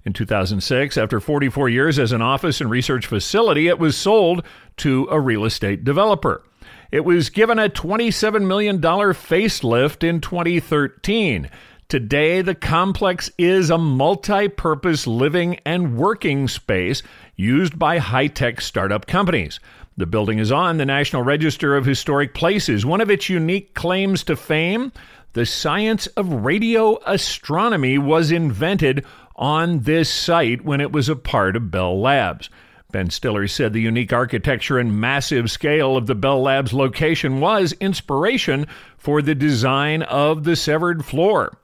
[0.05, 4.45] In 2006, after 44 years as an office and research facility, it was sold
[4.79, 6.43] to a real estate developer.
[6.91, 11.49] It was given a $27 million facelift in 2013.
[11.89, 17.03] Today, the complex is a multi purpose living and working space
[17.37, 19.61] used by high tech startup companies.
[19.97, 22.87] The building is on the National Register of Historic Places.
[22.87, 24.91] One of its unique claims to fame
[25.35, 29.05] the science of radio astronomy was invented
[29.37, 32.51] on this site when it was a part of Bell Labs.
[32.93, 37.73] Ben Stiller said the unique architecture and massive scale of the Bell Labs location was
[37.81, 38.67] inspiration
[38.99, 41.57] for the design of the severed floor.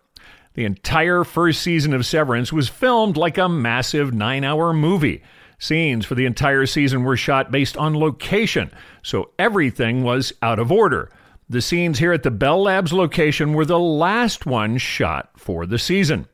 [0.54, 5.22] The entire first season of Severance was filmed like a massive nine hour movie.
[5.59, 8.70] Scenes for the entire season were shot based on location,
[9.02, 11.11] so everything was out of order.
[11.50, 15.78] The scenes here at the Bell Labs location were the last ones shot for the
[15.78, 16.26] season.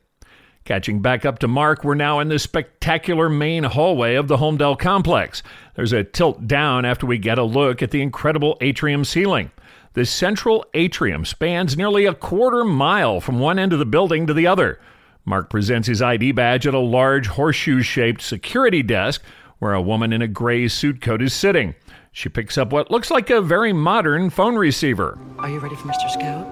[0.65, 4.77] Catching back up to Mark, we're now in the spectacular main hallway of the Holmdel
[4.77, 5.41] complex.
[5.75, 9.51] There's a tilt down after we get a look at the incredible atrium ceiling.
[9.93, 14.33] The central atrium spans nearly a quarter mile from one end of the building to
[14.33, 14.81] the other.
[15.23, 19.23] Mark presents his ID badge at a large horseshoe shaped security desk
[19.59, 21.73] where a woman in a gray suit coat is sitting.
[22.15, 25.19] She picks up what looks like a very modern phone receiver.
[25.37, 26.09] Are you ready for Mr.
[26.09, 26.47] Scout?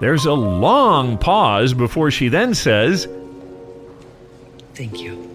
[0.00, 3.08] There's a long pause before she then says,
[4.74, 5.28] Thank you.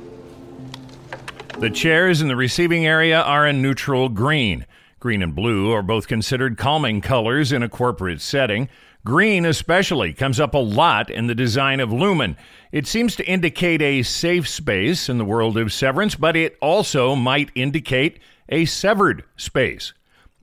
[1.57, 4.65] The chairs in the receiving area are a neutral green.
[5.01, 8.69] Green and blue are both considered calming colors in a corporate setting.
[9.05, 12.35] Green, especially, comes up a lot in the design of Lumon.
[12.71, 17.15] It seems to indicate a safe space in the world of severance, but it also
[17.15, 19.93] might indicate a severed space.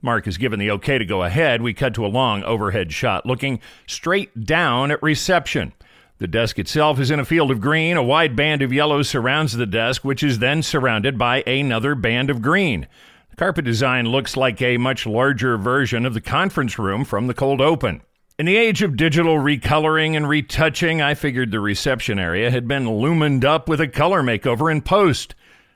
[0.01, 1.61] Mark is given the okay to go ahead.
[1.61, 5.73] We cut to a long overhead shot looking straight down at reception.
[6.17, 7.95] The desk itself is in a field of green.
[7.95, 12.31] A wide band of yellow surrounds the desk, which is then surrounded by another band
[12.31, 12.87] of green.
[13.29, 17.35] The carpet design looks like a much larger version of the conference room from the
[17.35, 18.01] cold open.
[18.39, 22.87] In the age of digital recoloring and retouching, I figured the reception area had been
[22.87, 25.33] lumened up with a color makeover in post.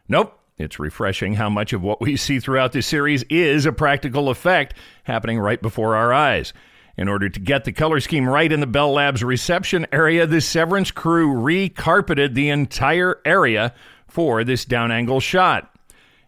[0.08, 4.30] Nope, it's refreshing how much of what we see throughout the series is a practical
[4.30, 6.54] effect happening right before our eyes.
[6.98, 10.40] In order to get the color scheme right in the Bell Labs reception area, the
[10.40, 13.74] Severance crew re-carpeted the entire area
[14.08, 15.74] for this down angle shot.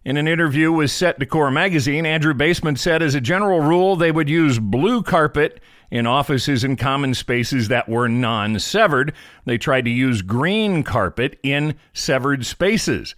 [0.04, 4.12] In an interview with Set Decor magazine, Andrew Baseman said as a general rule they
[4.12, 5.62] would use blue carpet
[5.94, 9.14] in offices and common spaces that were non severed.
[9.46, 13.14] They tried to use green carpet in severed spaces.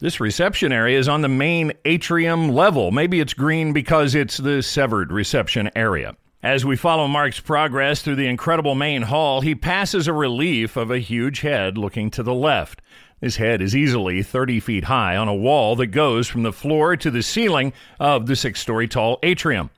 [0.00, 2.90] This reception area is on the main atrium level.
[2.90, 6.14] Maybe it's green because it's the severed reception area.
[6.42, 10.90] As we follow Mark's progress through the incredible main hall, he passes a relief of
[10.90, 12.82] a huge head looking to the left.
[13.20, 16.96] This head is easily 30 feet high on a wall that goes from the floor
[16.98, 19.70] to the ceiling of the six story tall atrium.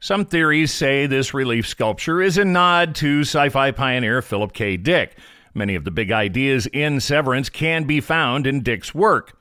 [0.00, 4.76] Some theories say this relief sculpture is a nod to sci fi pioneer Philip K.
[4.76, 5.18] Dick.
[5.54, 9.36] Many of the big ideas in Severance can be found in Dick's work.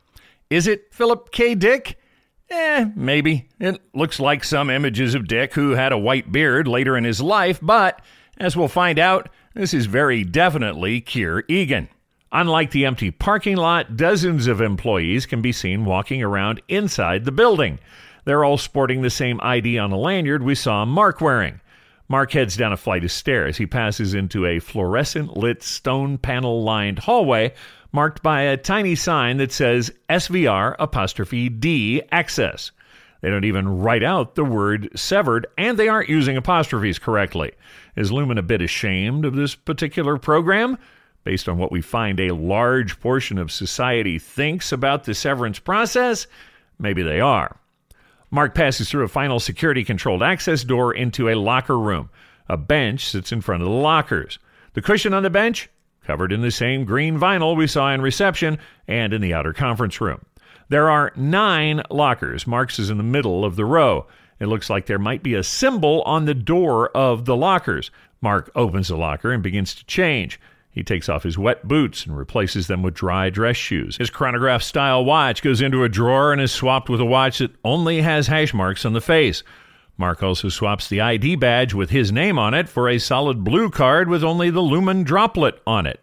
[0.49, 1.53] Is it Philip K.
[1.53, 1.99] Dick?
[2.49, 3.47] Eh, maybe.
[3.59, 7.21] It looks like some images of Dick, who had a white beard later in his
[7.21, 8.01] life, but
[8.39, 11.87] as we'll find out, this is very definitely Kier Eagan.
[12.31, 17.31] Unlike the empty parking lot, dozens of employees can be seen walking around inside the
[17.31, 17.77] building.
[18.27, 21.61] They're all sporting the same ID on a lanyard we saw Mark wearing.
[22.09, 23.55] Mark heads down a flight of stairs.
[23.55, 27.53] He passes into a fluorescent lit stone panel lined hallway
[27.93, 32.73] marked by a tiny sign that says SVR apostrophe D access.
[33.21, 37.53] They don't even write out the word severed, and they aren't using apostrophes correctly.
[37.95, 40.77] Is Lumon a bit ashamed of this particular program?
[41.23, 46.27] Based on what we find a large portion of society thinks about the severance process?
[46.77, 47.55] Maybe they are.
[48.29, 52.09] Mark passes through a final security controlled access door into a locker room.
[52.49, 54.39] A bench sits in front of the lockers.
[54.73, 55.69] The cushion on the bench
[56.03, 59.99] covered in the same green vinyl we saw in reception and in the outer conference
[60.01, 60.25] room.
[60.69, 62.45] There are nine lockers.
[62.45, 64.07] Mark's is in the middle of the row.
[64.39, 67.91] It looks like there might be a symbol on the door of the lockers.
[68.21, 70.39] Mark opens the locker and begins to change.
[70.77, 73.97] He takes off his wet boots and replaces them with dry dress shoes.
[73.97, 77.55] His chronograph style watch goes into a drawer and is swapped with a watch that
[77.65, 79.41] only has hash marks on the face.
[79.97, 83.71] Mark also swaps the ID badge with his name on it for a solid blue
[83.71, 85.99] card with only the Lumon droplet on it.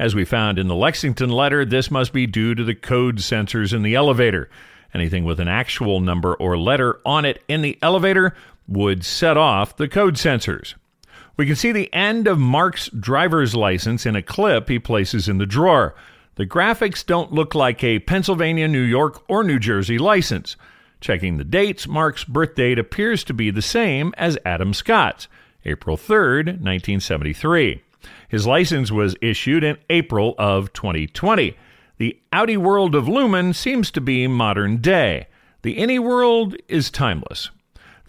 [0.00, 3.72] As we found in the Lexington letter, this must be due to the code sensors
[3.72, 4.50] in the elevator.
[4.92, 8.34] Anything with an actual number or letter on it in the elevator
[8.66, 10.74] would set off the code sensors.
[11.38, 15.38] We can see the end of Mark's driver's license in a clip he places in
[15.38, 15.94] the drawer.
[16.34, 20.56] The graphics don't look like a Pennsylvania, New York, or New Jersey license.
[21.00, 25.28] Checking the dates, Mark's birth date appears to be the same as Adam Scott's,
[25.64, 27.84] April 3rd, 1973.
[28.28, 31.56] His license was issued in April of 2020.
[31.98, 35.28] The Outie world of Lumon seems to be modern day.
[35.62, 37.50] The innie world is timeless.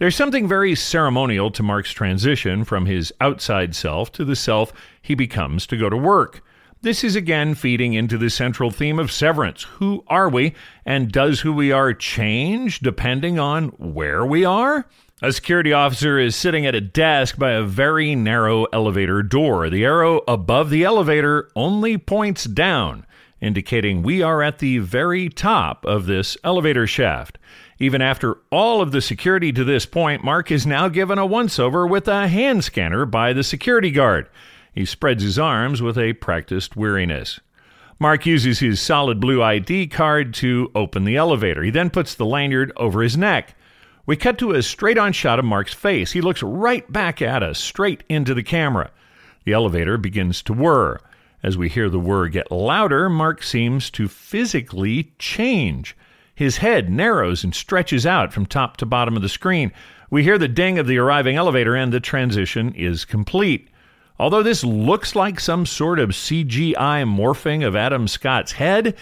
[0.00, 5.14] There's something very ceremonial to Mark's transition from his outside self to the self he
[5.14, 6.42] becomes to go to work.
[6.80, 9.64] This is again feeding into the central theme of severance.
[9.64, 10.54] Who are we,
[10.86, 14.88] and does who we are change depending on where we are?
[15.20, 19.68] A security officer is sitting at a desk by a very narrow elevator door.
[19.68, 23.04] The arrow above the elevator only points down,
[23.38, 27.36] indicating we are at the very top of this elevator shaft.
[27.82, 31.58] Even after all of the security to this point, Mark is now given a once
[31.58, 34.28] over with a hand scanner by the security guard.
[34.74, 37.40] He spreads his arms with a practiced weariness.
[37.98, 41.62] Mark uses his solid blue ID card to open the elevator.
[41.62, 43.54] He then puts the lanyard over his neck.
[44.04, 46.12] We cut to a straight on shot of Mark's face.
[46.12, 48.90] He looks right back at us, straight into the camera.
[49.44, 51.00] The elevator begins to whir.
[51.42, 55.96] As we hear the whir get louder, Mark seems to physically change.
[56.40, 59.72] His head narrows and stretches out from top to bottom of the screen.
[60.08, 63.68] We hear the ding of the arriving elevator, and the transition is complete.
[64.18, 68.96] Although this looks like some sort of CGI morphing of Adam Scott's head,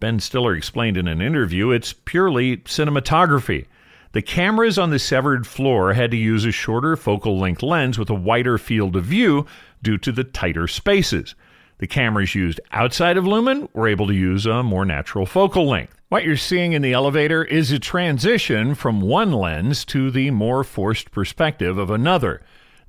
[0.00, 3.64] Ben Stiller explained in an interview it's purely cinematography.
[4.12, 8.10] The cameras on the severed floor had to use a shorter focal length lens with
[8.10, 9.46] a wider field of view
[9.82, 11.34] due to the tighter spaces.
[11.82, 16.00] The cameras used outside of Lumon were able to use a more natural focal length.
[16.10, 20.62] What you're seeing in the elevator is a transition from one lens to the more
[20.62, 22.40] forced perspective of another.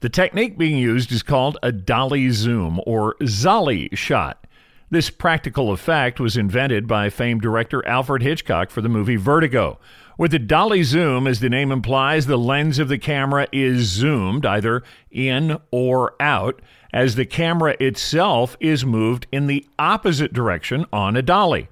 [0.02, 4.46] The technique being used is called a dolly zoom or Zolly shot.
[4.92, 9.80] This practical effect was invented by famed director Alfred Hitchcock for the movie Vertigo.
[10.20, 14.46] With the dolly zoom, as the name implies, the lens of the camera is zoomed
[14.46, 16.62] either in or out
[16.94, 21.68] as the camera itself is moved in the opposite direction on a dolly.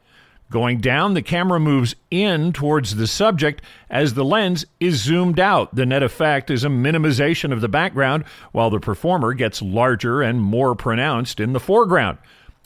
[0.50, 5.74] Going down, the camera moves in towards the subject as the lens is zoomed out.
[5.74, 10.42] The net effect is a minimization of the background, while the performer gets larger and
[10.42, 12.18] more pronounced in the foreground.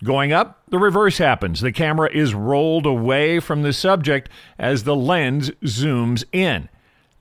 [0.04, 1.62] Going up, the reverse happens.
[1.62, 6.70] The camera is rolled away from the subject as the lens zooms in.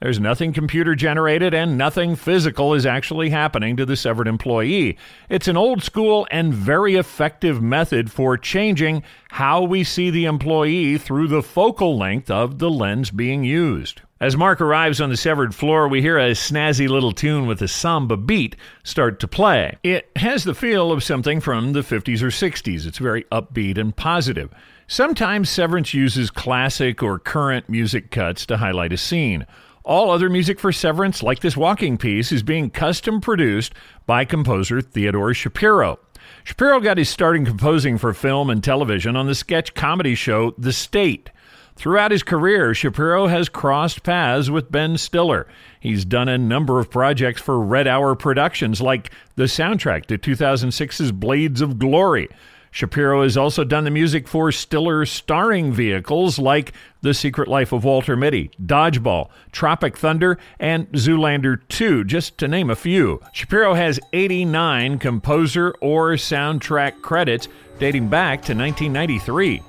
[0.05, 4.99] There's nothing computer generated and nothing physical is actually happening to the severed employee.
[5.31, 10.99] It's an old school and very effective method for changing how we see the employee
[10.99, 14.03] through the focal length of the lens being used.
[14.21, 17.69] As Mark arrives on the severed floor, we hear a snazzy little tune with a
[17.69, 19.79] samba beat start to play.
[19.83, 22.87] It has the feel of something from the 50s or 60s.
[22.87, 24.53] It's very upbeat and positive.
[24.87, 29.47] Sometimes Severance uses classic or current music cuts to highlight a scene.
[29.85, 33.75] All other music for Severance, like this walking piece, is being custom produced
[34.07, 35.99] by composer Theodore Shapiro.
[36.43, 40.55] Shapiro got his start in composing for film and television on the sketch comedy show
[40.57, 41.29] The State.
[41.77, 45.47] Throughout his career, Shapiro has crossed paths with Ben Stiller.
[45.81, 51.13] He's done a number of projects for Red Hour Productions, like the soundtrack to 2006's
[51.13, 52.31] Blades of Glory.
[52.75, 56.73] Shapiro has also done the music for Stiller starring vehicles like
[57.03, 62.71] The Secret Life of Walter Mitty, Dodgeball, Tropic Thunder, and Zoolander 2, just to name
[62.71, 63.21] a few.
[63.33, 67.47] Shapiro has 89 composer or soundtrack credits
[67.79, 69.63] dating back to 1993.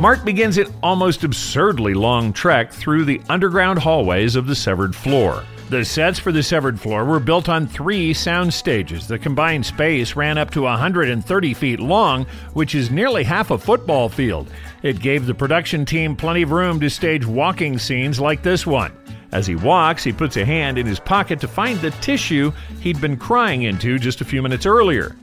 [0.00, 5.44] Mark begins an almost absurdly long trek through the underground hallways of the severed floor.
[5.70, 9.06] The sets for the severed floor were built on three sound stages.
[9.06, 14.08] The combined space ran up to 130 feet long, which is nearly half a football
[14.08, 14.50] field.
[14.82, 18.92] It gave the production team plenty of room to stage walking scenes like this one.
[19.30, 22.50] As he walks, he puts a hand in his pocket to find the tissue
[22.80, 25.16] he'd been crying into just a few minutes earlier.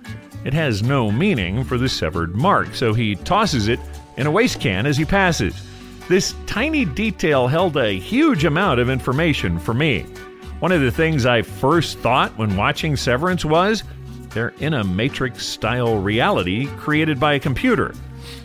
[0.43, 3.79] It has no meaning for the severed mark, so he tosses it
[4.15, 5.59] in a waste can as he passes.
[6.07, 10.05] This tiny detail held a huge amount of information for me.
[10.65, 13.83] One of the things I first thought when watching Severance was
[14.29, 17.93] they're in a Matrix style reality created by a computer.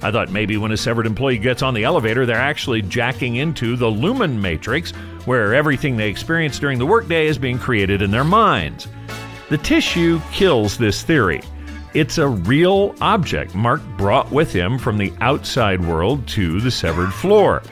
[0.03, 3.75] I thought maybe when a severed employee gets on the elevator, they're actually jacking into
[3.75, 4.91] the Lumon Matrix,
[5.25, 8.87] where everything they experience during the workday is being created in their minds.
[9.49, 11.41] The tissue kills this theory.
[11.95, 17.15] It's a real object Mark brought with him from the outside world to the severed
[17.15, 17.63] floor.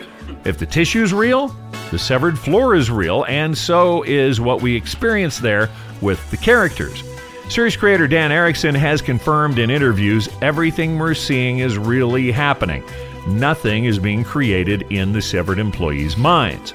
[0.46, 1.54] If the tissue's real,
[1.90, 5.70] the severed floor is real, and so is what we experience there
[6.00, 7.02] with the characters.
[7.48, 12.84] Series creator Dan Erickson has confirmed in interviews everything we're seeing is really happening.
[13.26, 16.74] Nothing is being created in the severed employees' minds.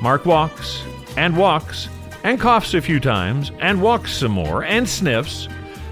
[0.00, 0.82] Mark walks
[1.16, 1.88] and walks
[2.22, 5.48] and coughs a few times and walks some more and sniffs.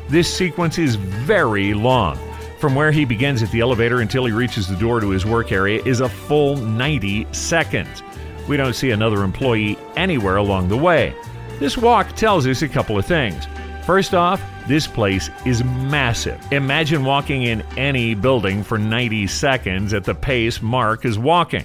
[0.08, 2.18] This sequence is very long.
[2.60, 5.52] From where he begins at the elevator until he reaches the door to his work
[5.52, 8.02] area is a full 90 seconds.
[8.48, 11.14] We don't see another employee anywhere along the way.
[11.58, 13.46] This walk tells us a couple of things.
[13.84, 16.40] First off, this place is massive.
[16.52, 21.64] Imagine walking in any building for 90 seconds at the pace Mark is walking.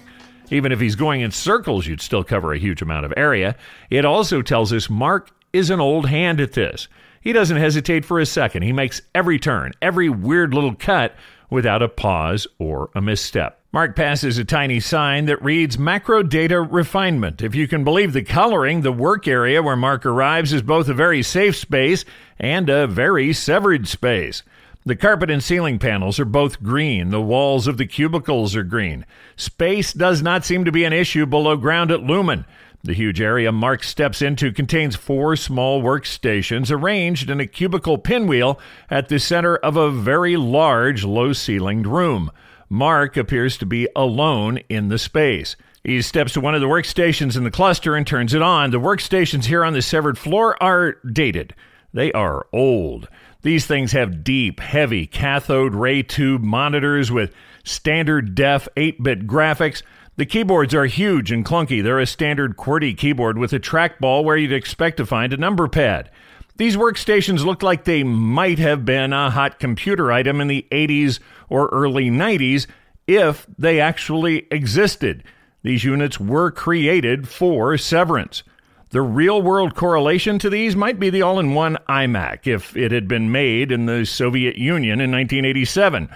[0.52, 3.56] Even if he's going in circles, you'd still cover a huge amount of area.
[3.90, 6.88] It also tells us Mark is an old hand at this.
[7.22, 8.64] He doesn't hesitate for a second.
[8.64, 11.16] He makes every turn, every weird little cut
[11.50, 13.61] without a pause or a misstep.
[13.74, 17.42] Mark passes a tiny sign that reads Macro Data Refinement.
[17.42, 20.94] If you can believe the coloring, the work area where Mark arrives is both a
[20.94, 22.04] very safe space
[22.38, 24.44] and a very severed space.
[24.86, 27.12] The carpet and ceiling panels are both green.
[27.12, 29.06] The walls of the cubicles are green.
[29.38, 32.44] Space does not seem to be an issue below ground at Lumon.
[32.84, 38.60] The huge area Mark steps into contains four small workstations arranged in a cubicle pinwheel
[38.90, 42.32] at the center of a very large, low ceilinged room.
[42.72, 45.58] Mark appears to be alone in the space.
[45.84, 48.72] He steps to one of the workstations in the cluster and turns it on.
[48.72, 51.54] The workstations here on the severed floor are dated.
[51.94, 53.10] They are old.
[53.42, 57.34] These things have deep, heavy cathode ray tube monitors with
[57.66, 59.84] standard def 8 bit graphics.
[60.16, 61.84] The keyboards are huge and clunky.
[61.84, 65.68] They're a standard QWERTY keyboard with a trackball where you'd expect to find a number
[65.68, 66.10] pad.
[66.58, 71.20] These workstations look like they might have been a hot computer item in the 80s
[71.50, 72.68] or early 90s
[73.08, 75.24] if they actually existed.
[75.64, 78.44] These units were created for severance.
[78.90, 82.92] The real world correlation to these might be the all in one iMac if it
[82.92, 86.10] had been made in the Soviet Union in 1987.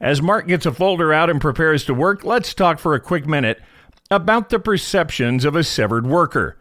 [0.00, 3.26] As Mark gets a folder out and prepares to work, let's talk for a quick
[3.26, 3.60] minute
[4.10, 6.56] about the perceptions of a severed worker.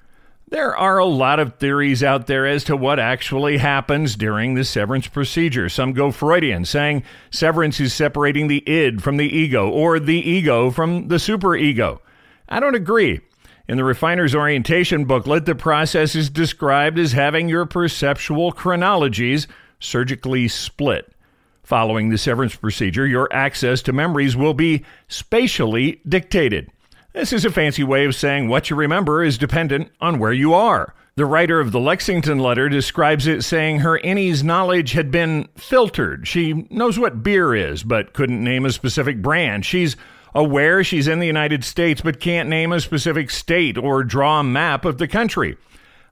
[0.52, 4.64] There are a lot of theories out there as to what actually happens during the
[4.64, 5.70] severance procedure.
[5.70, 10.72] Some go Freudian, saying severance is separating the id from the ego or the ego
[10.72, 12.00] from the superego.
[12.48, 13.22] I don't agree.
[13.68, 19.48] In the refiner's orientation booklet, the process is described as having your perceptual chronologies
[19.80, 21.14] surgically split.
[21.62, 26.72] Following the severance procedure, your access to memories will be spatially dictated.
[27.12, 30.54] This is a fancy way of saying what you remember is dependent on where you
[30.54, 30.94] are.
[31.16, 36.28] The writer of the Lexington letter describes it saying her Innie's knowledge had been filtered.
[36.28, 39.66] She knows what beer is, but couldn't name a specific brand.
[39.66, 39.98] She's
[40.36, 44.44] aware she's in the United States, but can't name a specific state or draw a
[44.44, 45.58] map of the country.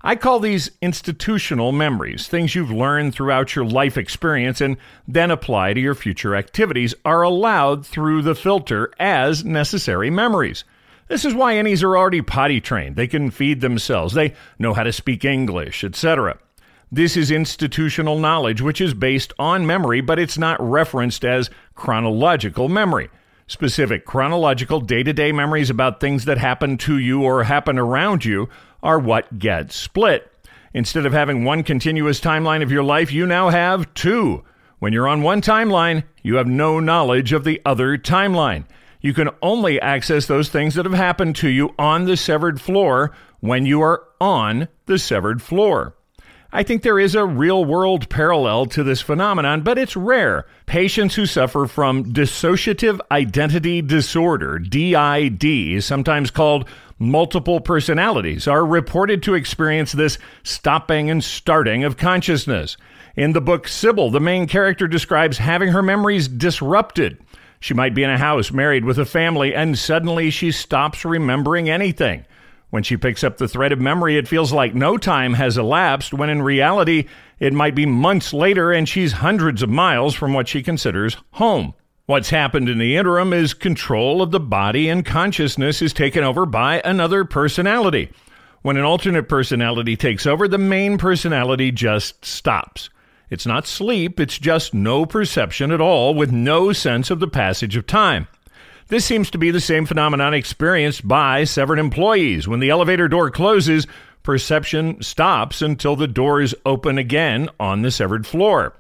[0.02, 2.28] I call these institutional memories.
[2.28, 4.78] Things you've learned throughout your life experience and
[5.08, 10.64] then apply to your future activities are allowed through the filter as necessary memories.
[11.08, 12.96] This is why innies are already potty trained.
[12.96, 16.38] They can feed themselves, they know how to speak English, etc.
[16.92, 22.70] This is institutional knowledge, which is based on memory, but it's not referenced as chronological
[22.70, 23.10] memory.
[23.46, 28.26] Specific chronological day to day memories about things that happen to you or happen around
[28.26, 28.50] you
[28.84, 30.32] are what get split.
[30.74, 34.44] Instead of having one continuous timeline of your life, you now have two.
[34.80, 38.66] When you're on one timeline, you have no knowledge of the other timeline.
[39.02, 43.12] You can only access those things that have happened to you on the severed floor
[43.40, 45.96] when you are on the severed floor.
[46.52, 50.46] I think there is a real world parallel to this phenomenon, but it's rare.
[50.66, 56.68] Patients who suffer from dissociative identity disorder, DID, sometimes called
[57.00, 62.78] multiple personalities, are reported to experience this stopping and starting of consciousness.
[63.18, 67.18] In the book Sybil, the main character describes having her memories disrupted
[67.60, 71.70] she might be in a house, married with a family, and suddenly she stops remembering
[71.70, 72.26] anything.
[72.70, 76.14] When she picks up the thread of memory, it feels like no time has elapsed,
[76.14, 77.06] when in reality,
[77.40, 81.74] it might be months later and she's hundreds of miles from what she considers home.
[82.08, 86.46] What's happened in the interim is control of the body and consciousness is taken over
[86.46, 88.12] by another personality.
[88.62, 92.90] When an alternate personality takes over, the main personality just stops.
[93.30, 97.76] It's not sleep, it's just no perception at all with no sense of the passage
[97.76, 98.28] of time.
[98.88, 102.48] This seems to be the same phenomenon experienced by severed employees.
[102.48, 103.86] When the elevator door closes,
[104.24, 108.74] perception stops until the doors open again on the severed floor.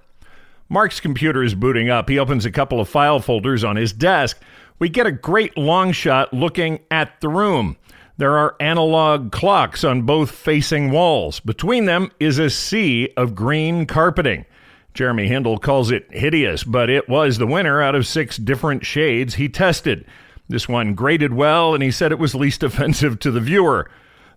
[0.69, 2.07] Mark's computer is booting up.
[2.07, 4.39] He opens a couple of file folders on his desk.
[4.79, 7.75] We get a great long shot looking at the room.
[8.17, 11.39] There are analog clocks on both facing walls.
[11.39, 14.45] Between them is a sea of green carpeting.
[14.95, 19.35] Jeremy Hindle calls it hideous, but it was the winner out of six different shades
[19.35, 20.03] he tested.
[20.49, 23.87] This one graded well, and he said it was least offensive to the viewer.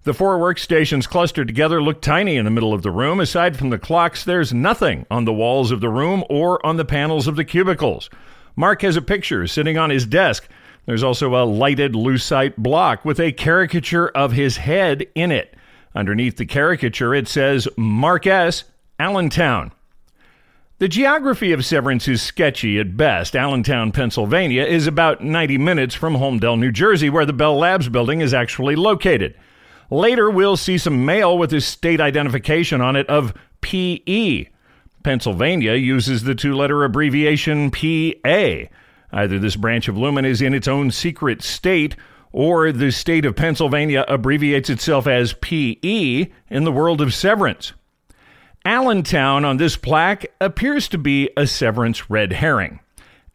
[0.02, 3.18] The four workstations clustered together look tiny in the middle of the room.
[3.18, 6.84] Aside from the clocks, there's nothing on the walls of the room or on the
[6.84, 8.10] panels of the cubicles.
[8.56, 10.48] Mark has a picture sitting on his desk
[10.86, 15.54] there's also a lighted lucite block with a caricature of his head in it.
[15.94, 18.64] Underneath the caricature, it says Mark S.
[18.98, 19.72] Allentown.
[20.78, 23.36] The geography of Severance is sketchy at best.
[23.36, 28.22] Allentown, Pennsylvania is about 90 minutes from Holmdel, New Jersey, where the Bell Labs building
[28.22, 29.34] is actually located.
[29.90, 34.46] Later, we'll see some mail with his state identification on it of PE.
[35.02, 38.68] Pennsylvania uses the two letter abbreviation PA.
[39.12, 41.96] Either this branch of Lumon is in its own secret state,
[42.32, 47.72] or the state of Pennsylvania abbreviates itself as PE in the world of severance.
[48.64, 52.80] Allentown on this plaque appears to be a severance red herring.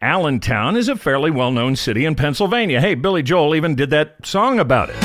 [0.00, 2.80] Allentown is a fairly well known city in Pennsylvania.
[2.80, 4.96] Hey, Billy Joel even did that song about it.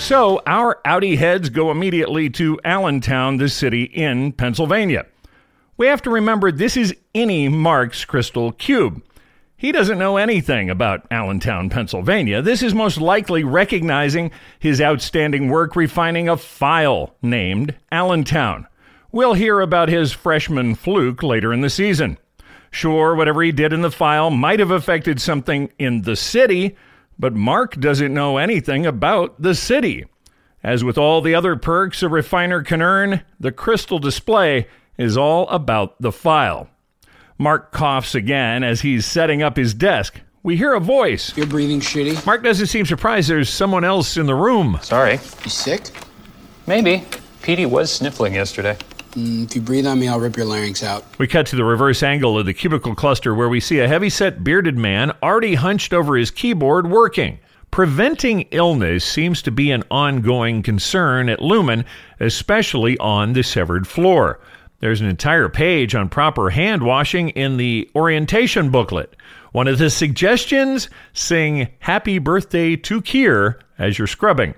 [0.00, 5.06] So our Outie heads go immediately to Allentown, the city in Pennsylvania.
[5.82, 9.02] We have to remember this is Innie Mark's crystal cube.
[9.56, 12.40] He doesn't know anything about Allentown, Pennsylvania.
[12.40, 14.30] This is most likely recognizing
[14.60, 18.68] his outstanding work refining a file named Allentown.
[19.10, 22.16] We'll hear about his freshman fluke later in the season.
[22.70, 26.76] Sure, whatever he did in the file might have affected something in the city,
[27.18, 30.04] but Mark doesn't know anything about the city.
[30.62, 34.68] As with all the other perks a refiner can earn, the crystal display
[35.02, 36.68] is all about the file.
[37.38, 40.20] Mark coughs again as he's setting up his desk.
[40.44, 41.36] We hear a voice.
[41.36, 42.24] You're breathing shitty.
[42.24, 44.78] Mark doesn't seem surprised there's someone else in the room.
[44.82, 45.14] Sorry.
[45.14, 45.90] You sick?
[46.66, 47.04] Maybe.
[47.42, 48.76] Petey was sniffling yesterday.
[49.12, 51.04] Mm, if you breathe on me, I'll rip your larynx out.
[51.18, 54.42] We cut to the reverse angle of the cubicle cluster where we see a heavy-set
[54.42, 57.38] bearded man already hunched over his keyboard working.
[57.70, 61.84] Preventing illness seems to be an ongoing concern at Lumon,
[62.20, 64.40] especially on the severed floor.
[64.82, 69.14] There's an entire page on proper hand washing in the orientation booklet.
[69.52, 74.56] One of the suggestions sing Happy Birthday to Kier as you're scrubbing.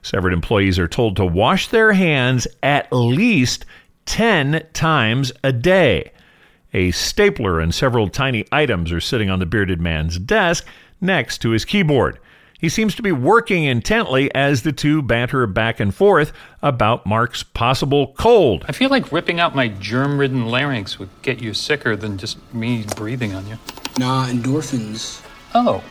[0.00, 3.66] Severed employees are told to wash their hands at least
[4.06, 6.12] 10 times a day.
[6.72, 10.66] A stapler and several tiny items are sitting on the bearded man's desk
[11.02, 12.18] next to his keyboard.
[12.58, 17.44] He seems to be working intently as the two banter back and forth about Mark's
[17.44, 18.64] possible cold.
[18.68, 22.36] I feel like ripping out my germ ridden larynx would get you sicker than just
[22.52, 23.58] me breathing on you.
[23.96, 25.24] Nah, endorphins.
[25.54, 25.84] Oh.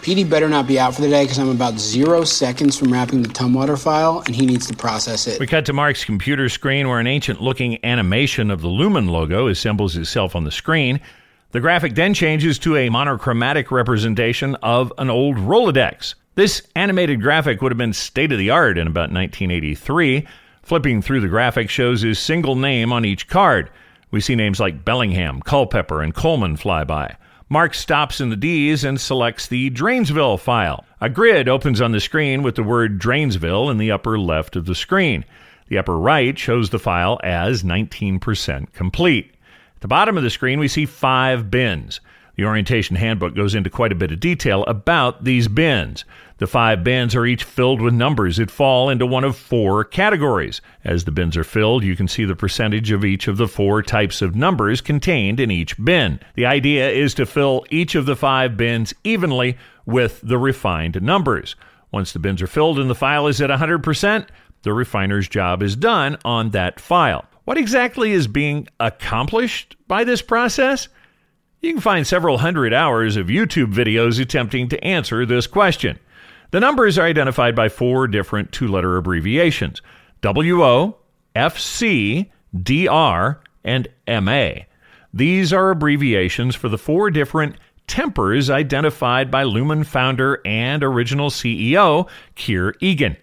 [0.00, 3.20] Petey better not be out for the day because I'm about zero seconds from wrapping
[3.20, 5.38] the Tumwater file and he needs to process it.
[5.38, 9.48] We cut to Mark's computer screen where an ancient looking animation of the Lumon logo
[9.48, 10.98] assembles itself on the screen.
[11.52, 16.14] The graphic then changes to a monochromatic representation of an old Rolodex.
[16.36, 20.28] This animated graphic would have been state of the art in about 1983.
[20.62, 23.68] Flipping through the graphic shows his single name on each card.
[24.12, 27.16] We see names like Bellingham, Culpepper, and Coleman fly by.
[27.48, 30.84] Mark stops in the D's and selects the Dranesville file.
[31.00, 34.66] A grid opens on the screen with the word Dranesville in the upper left of
[34.66, 35.24] the screen.
[35.66, 39.34] The upper right shows the file as 19% complete.
[39.80, 42.02] At the bottom of the screen, we see five bins.
[42.36, 46.04] The orientation handbook goes into quite a bit of detail about these bins.
[46.36, 50.60] The five bins are each filled with numbers that fall into one of four categories.
[50.84, 53.82] As the bins are filled, you can see the percentage of each of the four
[53.82, 56.20] types of numbers contained in each bin.
[56.34, 59.56] The idea is to fill each of the five bins evenly
[59.86, 61.56] with the refined numbers.
[61.90, 64.26] Once the bins are filled and the file is at 100%,
[64.62, 67.24] the refiner's job is done on that file.
[67.50, 70.86] What exactly is being accomplished by this process?
[71.60, 75.98] You can find several hundred hours of YouTube videos attempting to answer this question.
[76.52, 79.82] The numbers are identified by four different two letter abbreviations
[80.22, 80.98] WO,
[81.34, 84.50] FC, DR, and MA.
[85.12, 87.56] These are abbreviations for the four different
[87.88, 93.16] tempers identified by Lumon founder and original CEO Kier Eagan.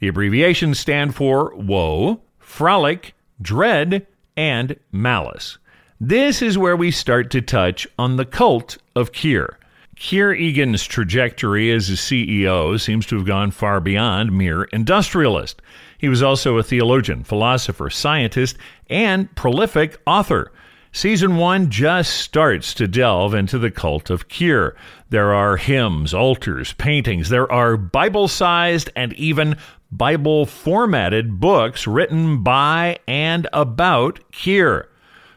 [0.00, 5.58] The abbreviations stand for woe, frolic, dread, and malice.
[6.00, 9.56] This is where we start to touch on the cult of Kier.
[9.96, 15.60] Kier Eagan's trajectory as a CEO seems to have gone far beyond mere industrialist.
[15.98, 18.56] He was also a theologian, philosopher, scientist,
[18.88, 20.50] and prolific author.
[20.92, 24.74] Season 1 just starts to delve into the cult of Kier.
[25.08, 29.56] There are hymns, altars, paintings, there are Bible sized and even
[29.92, 34.86] Bible formatted books written by and about Kier.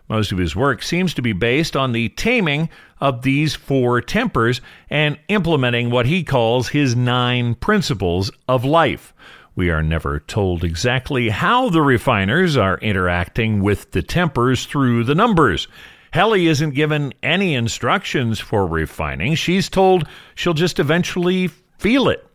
[0.09, 2.67] Most of his work seems to be based on the taming
[2.99, 9.13] of these four tempers and implementing what he calls his nine principles of life.
[9.55, 15.13] We are never told exactly how the refiners are interacting with the tempers through the
[15.13, 15.67] numbers.
[16.11, 19.35] Helly isn't given any instructions for refining.
[19.35, 22.27] She's told she'll just eventually feel it.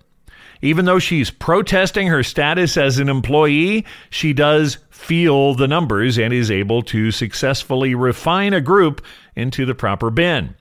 [0.63, 6.33] Even though she's protesting her status as an employee, she does feel the numbers and
[6.33, 9.05] is able to successfully refine a group
[9.37, 10.55] into the proper bin.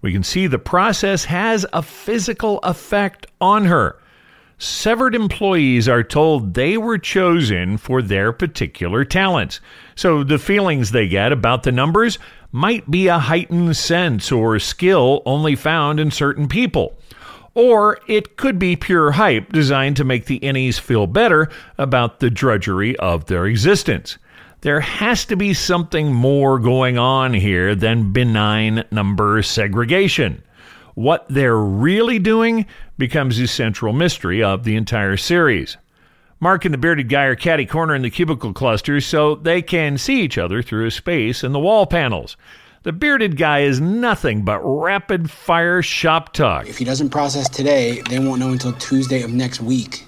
[0.00, 3.98] We can see the process has a physical effect on her.
[4.58, 9.60] Severed employees are told they were chosen for their particular talents.
[9.96, 12.18] So the feelings they get about the numbers
[12.52, 16.96] might be a heightened sense or skill only found in certain people.
[17.54, 22.30] Or it could be pure hype designed to make the innies feel better about the
[22.30, 24.18] drudgery of their existence.
[24.60, 30.42] There has to be something more going on here than benign number segregation.
[30.94, 32.66] What they're really doing
[32.96, 35.76] becomes the central mystery of the entire series.
[36.40, 39.98] Mark and the bearded guy are catty corner in the cubicle cluster so they can
[39.98, 42.36] see each other through a space in the wall panels.
[42.82, 46.68] The bearded guy is nothing but rapid fire shop talk.
[46.68, 50.04] If he doesn't process today, they won't know until Tuesday of next week.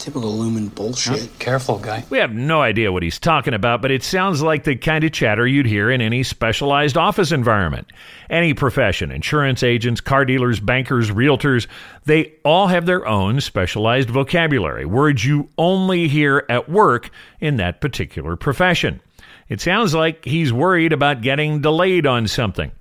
[0.00, 1.38] It's typical Lumon bullshit.
[1.38, 2.06] Careful, guy.
[2.08, 5.12] We have no idea what he's talking about, but it sounds like the kind of
[5.12, 7.92] chatter you'd hear in any specialized office environment.
[8.30, 11.66] Any profession, insurance agents, car dealers, bankers, realtors,
[12.06, 17.82] they all have their own specialized vocabulary, words you only hear at work in that
[17.82, 19.02] particular profession.
[19.50, 22.72] It sounds like he's worried about getting delayed on something.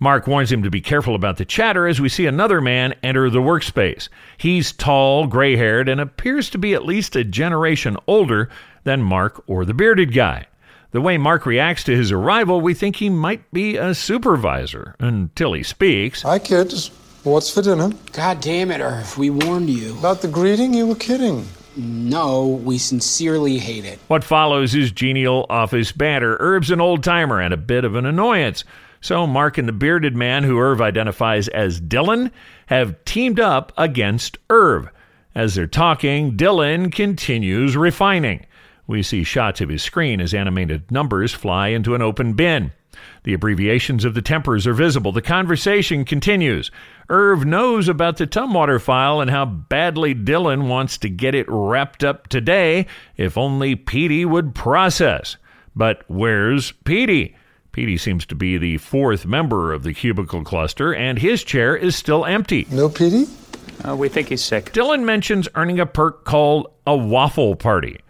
[0.00, 3.28] Mark warns him to be careful about the chatter as we see another man enter
[3.28, 4.08] the workspace.
[4.36, 8.48] He's tall, gray haired, and appears to be at least a generation older
[8.84, 10.46] than Mark or the bearded guy.
[10.92, 15.52] The way Mark reacts to his arrival, we think he might be a supervisor until
[15.52, 16.22] he speaks.
[16.22, 16.90] Hi, kids.
[17.24, 17.90] What's for dinner?
[18.12, 19.18] God damn it, Irv.
[19.18, 19.98] We warned you.
[19.98, 20.72] About the greeting?
[20.72, 21.46] You were kidding.
[21.76, 23.98] No, we sincerely hate it.
[24.06, 26.36] What follows is genial office banter.
[26.40, 28.64] Irv's an old timer and a bit of an annoyance.
[29.00, 32.30] So Mark and the bearded man, who Irv identifies as Dylan,
[32.66, 34.88] have teamed up against Irv.
[35.34, 38.44] As they're talking, Dylan continues refining.
[38.86, 42.72] We see shots of his screen as animated numbers fly into an open bin.
[43.22, 45.12] The abbreviations of the tempers are visible.
[45.12, 46.70] The conversation continues.
[47.08, 52.02] Irv knows about the Tumwater file and how badly Dylan wants to get it wrapped
[52.02, 52.86] up today
[53.16, 55.36] if only Petey would process.
[55.76, 57.36] But where's Petey?
[57.72, 61.94] Petey seems to be the fourth member of the cubicle cluster, and his chair is
[61.94, 62.66] still empty.
[62.70, 63.26] No Petey?
[63.86, 64.72] Uh, we think he's sick.
[64.72, 68.00] Dylan mentions earning a perk called a waffle party.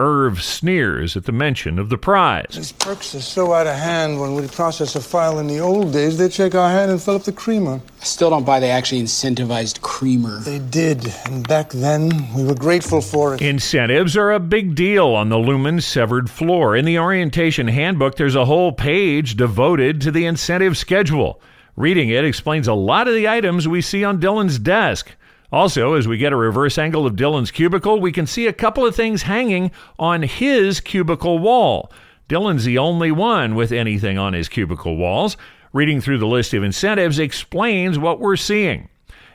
[0.00, 2.54] Irv sneers at the mention of the prize.
[2.54, 4.18] These perks are so out of hand.
[4.18, 7.16] When we process a file in the old days, they'd shake our hand and fill
[7.16, 7.82] up the creamer.
[8.00, 10.38] I still don't buy they actually incentivized creamer.
[10.38, 13.42] They did, and back then we were grateful for it.
[13.42, 16.74] Incentives are a big deal on the Lumon severed floor.
[16.74, 21.42] In the orientation handbook, there's a whole page devoted to the incentive schedule.
[21.76, 25.14] Reading it explains a lot of the items we see on Dylan's desk.
[25.52, 28.86] Also, as we get a reverse angle of Dylan's cubicle, we can see a couple
[28.86, 31.90] of things hanging on his cubicle wall.
[32.28, 35.36] Dylan's the only one with anything on his cubicle walls.
[35.72, 38.88] Reading through the list of incentives explains what we're seeing.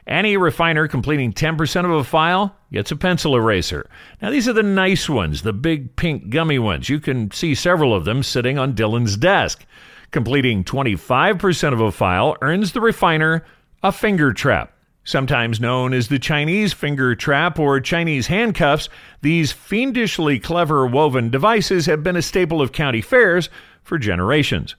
[0.07, 3.89] Any refiner completing 10% of a file gets a pencil eraser.
[4.22, 6.89] Now, these are the nice ones, the big pink gummy ones.
[6.89, 9.66] You can see several of them sitting on Dylan's desk.
[10.11, 13.43] Completing 25% of a file earns the refiner
[13.82, 14.74] a finger trap.
[15.05, 18.89] Sometimes known as the Chinese finger trap or Chinese handcuffs,
[19.21, 23.49] these fiendishly clever woven devices have been a staple of county fairs
[23.83, 24.75] for generations.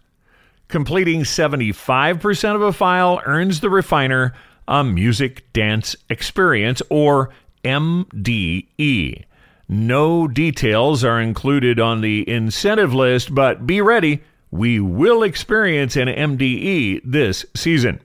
[0.66, 4.34] Completing 75% of a file earns the refiner
[4.66, 7.30] a music dance experience or
[7.64, 9.24] MDE.
[9.68, 16.08] No details are included on the incentive list, but be ready, we will experience an
[16.08, 18.00] MDE this season.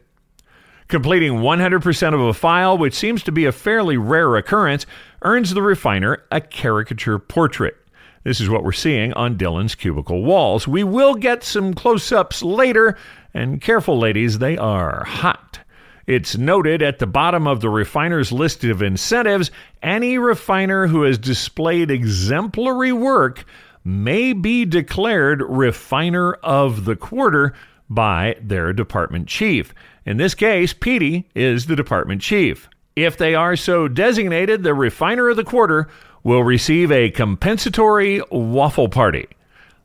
[0.92, 4.86] Completing 100% of a file, which seems to be a fairly rare occurrence,
[5.22, 7.78] earns the refiner a caricature portrait.
[8.26, 10.68] This is what we're seeing on Dylan's cubicle walls.
[10.68, 12.98] We will get some close ups later,
[13.34, 15.62] and careful, ladies, they are hot.
[16.08, 19.50] It's noted at the bottom of the refiner's list of incentives
[19.82, 23.46] any refiner who has displayed exemplary work
[23.86, 27.54] may be declared Refiner of the Quarter
[27.90, 29.74] by their department chief.
[30.06, 32.68] In this case, Petey is the department chief.
[32.96, 35.88] If they are so designated, the refiner of the quarter
[36.24, 39.28] will receive a compensatory waffle party.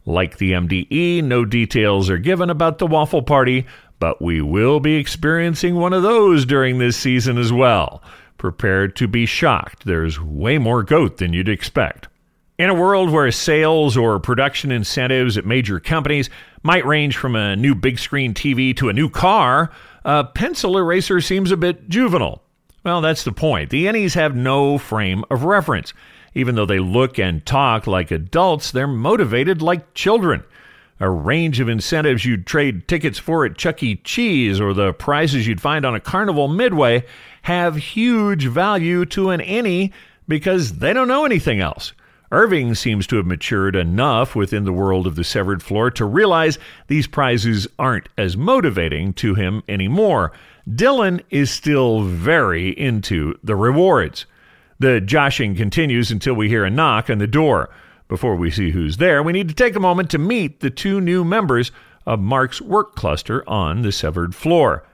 [0.05, 3.67] Like the MDE, no details are given about the waffle party,
[3.99, 8.03] but we will be experiencing one of those during this season as well.
[8.39, 9.85] Prepared to be shocked.
[9.85, 12.09] There's way more goat than you'd expect.
[12.59, 16.31] In a world where sales or production incentives at major companies
[16.63, 19.71] might range from a new big screen TV to a new car,
[20.07, 22.41] a pencil eraser seems a bit juvenile.
[22.85, 23.71] Well, that's the point.
[23.71, 25.93] The Innies have no frame of reference.
[26.35, 30.45] Even though they look and talk like adults, they're motivated like children.
[31.01, 33.97] A range of incentives you'd trade tickets for at Chuck E.
[33.97, 37.05] Cheese or the prizes you'd find on a carnival midway
[37.43, 39.93] have huge value to an Innie
[40.29, 41.93] because they don't know anything else.
[42.33, 46.59] Irving seems to have matured enough within the world of the severed floor to realize
[46.89, 50.33] these prizes aren't as motivating to him anymore.
[50.69, 54.27] Dylan is still very into the rewards.
[54.81, 57.71] The joshing continues until we hear a knock on the door.
[58.09, 61.01] Before we see who's there, we need to take a moment to meet the two
[61.01, 61.71] new members
[62.07, 64.85] of Mark's work cluster on the severed floor.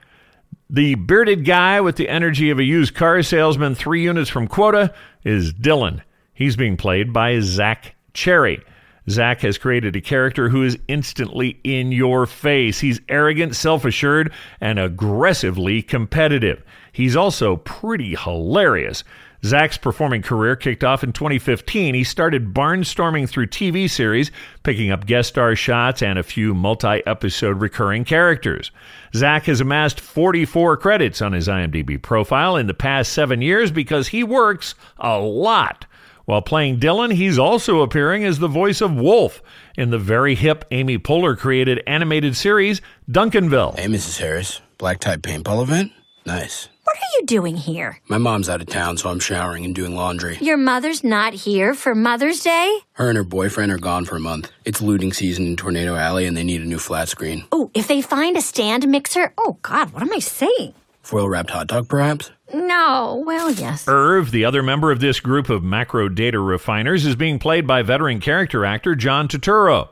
[0.69, 4.93] The bearded guy with the energy of a used car salesman three units from quota
[5.23, 6.01] is Dylan.
[6.33, 8.63] He's being played by Zach Cherry.
[9.09, 12.79] Zach has created a character who is instantly in your face.
[12.79, 14.31] He's arrogant, self assured,
[14.61, 16.63] and aggressively competitive.
[16.91, 19.03] He's also pretty hilarious.
[19.45, 21.95] Zach's performing career kicked off in 2015.
[21.95, 24.31] He started barnstorming through TV series,
[24.63, 28.71] picking up guest star shots and a few multi episode recurring characters.
[29.13, 34.07] Zach has amassed 44 credits on his IMDb profile in the past seven years because
[34.07, 35.85] he works a lot.
[36.25, 39.41] While playing Dylan, he's also appearing as the voice of Wolf
[39.75, 43.77] in the very hip Amy Poehler created animated series Duncanville.
[43.77, 44.19] Hey, Mrs.
[44.19, 44.61] Harris.
[44.77, 45.91] Black type paintball event?
[46.25, 46.69] Nice.
[46.85, 47.99] What are you doing here?
[48.07, 50.37] My mom's out of town, so I'm showering and doing laundry.
[50.39, 52.79] Your mother's not here for Mother's Day?
[52.93, 54.49] Her and her boyfriend are gone for a month.
[54.63, 57.43] It's looting season in Tornado Alley, and they need a new flat screen.
[57.51, 60.73] Oh, if they find a stand mixer, oh God, what am I saying?
[61.01, 62.31] Foil wrapped hot dog, perhaps?
[62.53, 63.87] No, well, yes.
[63.87, 67.81] Irv, the other member of this group of macro data refiners, is being played by
[67.81, 69.89] veteran character actor John Turturro.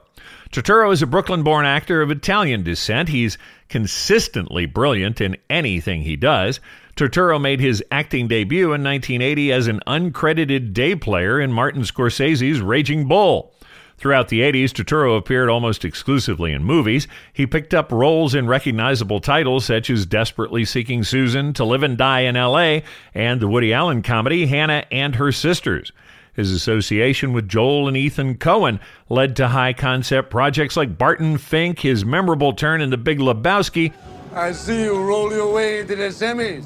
[0.52, 3.10] Turturro is a Brooklyn born actor of Italian descent.
[3.10, 3.38] He's
[3.70, 6.60] consistently brilliant in anything he does.
[6.96, 12.62] Turturro made his acting debut in 1980 as an uncredited day player in Martin Scorsese's
[12.62, 13.54] Raging Bull.
[14.02, 17.08] Throughout the 80s, Turturro appeared almost exclusively in movies.
[17.34, 22.00] He picked up roles in recognizable titles such as Desperately Seeking Susan, To Live and
[22.00, 22.84] Die in L.A.,
[23.14, 25.92] and the Woody Allen comedy Hannah and Her Sisters.
[26.34, 31.78] His association with Joel and Ethan Coen led to high concept projects like Barton Fink,
[31.78, 33.94] his memorable turn in The Big Lebowski.
[34.34, 36.66] I see you roll your way into the semis.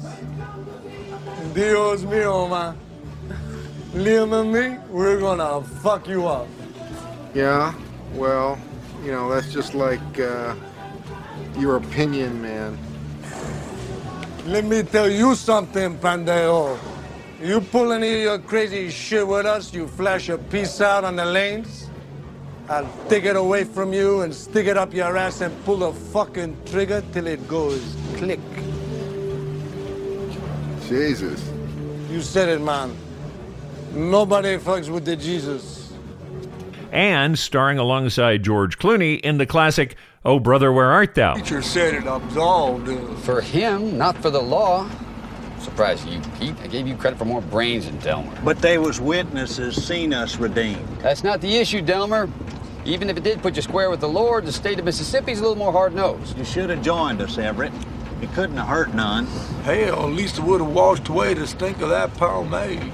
[1.52, 2.78] Dios mío, man.
[3.92, 6.48] Liam and me, we're gonna fuck you up.
[7.36, 7.74] Yeah,
[8.14, 8.58] well,
[9.04, 10.54] you know, that's just like uh,
[11.58, 12.78] your opinion, man.
[14.46, 16.78] Let me tell you something, Pendejo.
[17.42, 21.16] You pull any of your crazy shit with us, you flash a piece out on
[21.16, 21.90] the lanes,
[22.70, 25.92] I'll take it away from you and stick it up your ass and pull the
[25.92, 27.84] fucking trigger till it goes
[28.16, 28.40] click.
[30.88, 31.46] Jesus.
[32.08, 32.96] You said it, man.
[33.92, 35.75] Nobody fucks with the Jesus.
[36.96, 41.34] And starring alongside George Clooney in the classic Oh Brother, Where Art Thou?
[41.34, 42.88] Teacher said it absolved.
[43.22, 44.88] For him, not for the law.
[45.60, 46.54] Surprised you, Pete.
[46.62, 48.34] I gave you credit for more brains than Delmar.
[48.42, 50.88] But they was witnesses seen us redeemed.
[51.00, 52.30] That's not the issue, Delmar.
[52.86, 55.42] Even if it did put you square with the Lord, the state of Mississippi's a
[55.42, 56.38] little more hard-nosed.
[56.38, 57.74] You should have joined us, Everett.
[58.22, 59.26] It couldn't have hurt none.
[59.64, 62.90] Hell, at least it would have washed away the stink of that pomade.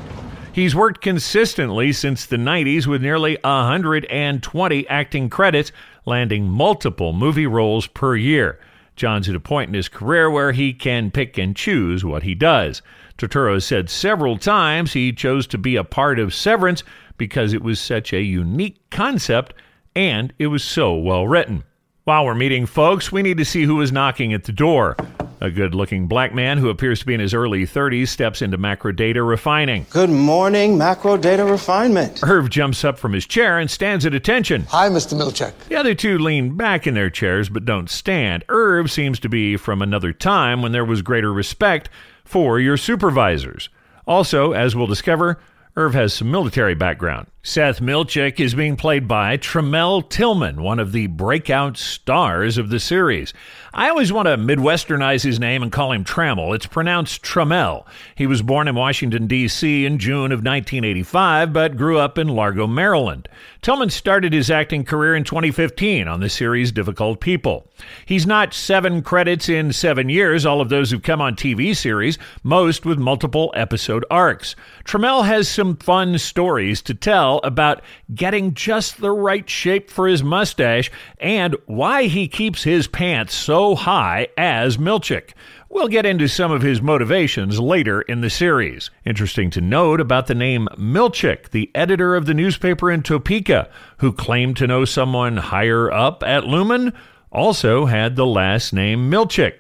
[0.52, 5.72] He's worked consistently since the 90s with nearly 120 acting credits,
[6.04, 8.60] landing multiple movie roles per year.
[8.94, 12.34] John's at a point in his career where he can pick and choose what he
[12.34, 12.82] does.
[13.16, 16.84] Turturro said several times he chose to be a part of Severance
[17.16, 19.54] because it was such a unique concept
[19.96, 21.64] and it was so well written.
[22.04, 24.96] While we're meeting folks, we need to see who is knocking at the door.
[25.42, 28.56] A good looking black man who appears to be in his early 30s steps into
[28.56, 29.86] macro data refining.
[29.90, 32.22] Good morning, macro data refinement.
[32.22, 34.66] Irv jumps up from his chair and stands at attention.
[34.68, 35.18] Hi, Mr.
[35.18, 35.52] Milchick.
[35.68, 38.44] The other two lean back in their chairs but don't stand.
[38.48, 41.90] Irv seems to be from another time when there was greater respect
[42.24, 43.68] for your supervisors.
[44.06, 45.40] Also, as we'll discover,
[45.74, 47.28] Irv has some military background.
[47.42, 52.78] Seth Milchick is being played by Tramell Tillman, one of the breakout stars of the
[52.78, 53.32] series.
[53.74, 56.54] I always want to Midwesternize his name and call him Trammell.
[56.54, 57.86] It's pronounced Tremel.
[58.14, 59.86] He was born in Washington, D.C.
[59.86, 63.30] in June of 1985, but grew up in Largo, Maryland.
[63.62, 67.66] Tillman started his acting career in 2015 on the series Difficult People.
[68.04, 72.18] He's not seven credits in seven years, all of those who've come on TV series,
[72.42, 74.54] most with multiple episode arcs.
[74.84, 77.80] Tramell has some fun stories to tell about
[78.14, 83.61] getting just the right shape for his mustache and why he keeps his pants so
[83.76, 85.30] high as Milchick.
[85.68, 88.90] We'll get into some of his motivations later in the series.
[89.06, 94.12] Interesting to note about the name Milchick, the editor of the newspaper in Topeka, who
[94.12, 96.92] claimed to know someone higher up at Lumon,
[97.30, 99.54] also had the last name Milchick.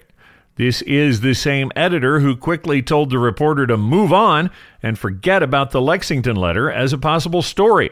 [0.56, 4.50] This is the same editor who quickly told the reporter to move on
[4.82, 7.90] and forget about the Lexington letter as a possible story.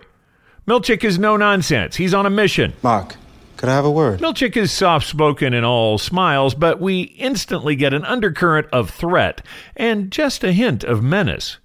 [0.67, 1.97] Milchick is no nonsense.
[1.97, 2.75] He's on a mission.
[2.83, 3.17] Mark,
[3.61, 4.21] could I have a word?
[4.21, 9.43] Milchick is soft spoken and all smiles, but we instantly get an undercurrent of threat
[9.77, 11.59] and just a hint of menace.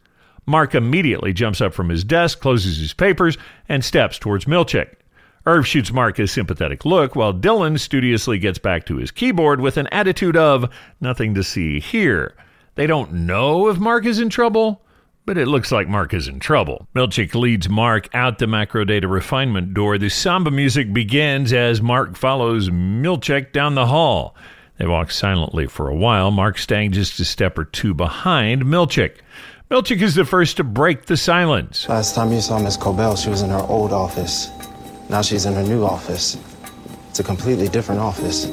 [0.45, 3.37] Mark immediately jumps up from his desk, closes his papers,
[3.69, 4.95] and steps towards Milchick.
[5.45, 9.77] Irv shoots Mark a sympathetic look, while Dylan studiously gets back to his keyboard with
[9.77, 10.69] an attitude of
[10.99, 12.35] nothing to see here.
[12.75, 14.84] They don't know if Mark is in trouble,
[15.25, 16.87] but it looks like Mark is in trouble.
[16.95, 19.97] Milchick leads Mark out the macro data refinement door.
[19.97, 24.35] The samba music begins as Mark follows Milchick down the hall.
[24.77, 29.17] They walk silently for a while, Mark staying just a step or two behind Milchick.
[29.71, 31.89] Milchick is the first to break the silence.
[31.89, 34.49] Last time you saw Miss Cobel, she was in her old office.
[35.09, 36.37] Now she's in her new office.
[37.09, 38.47] It's a completely different office.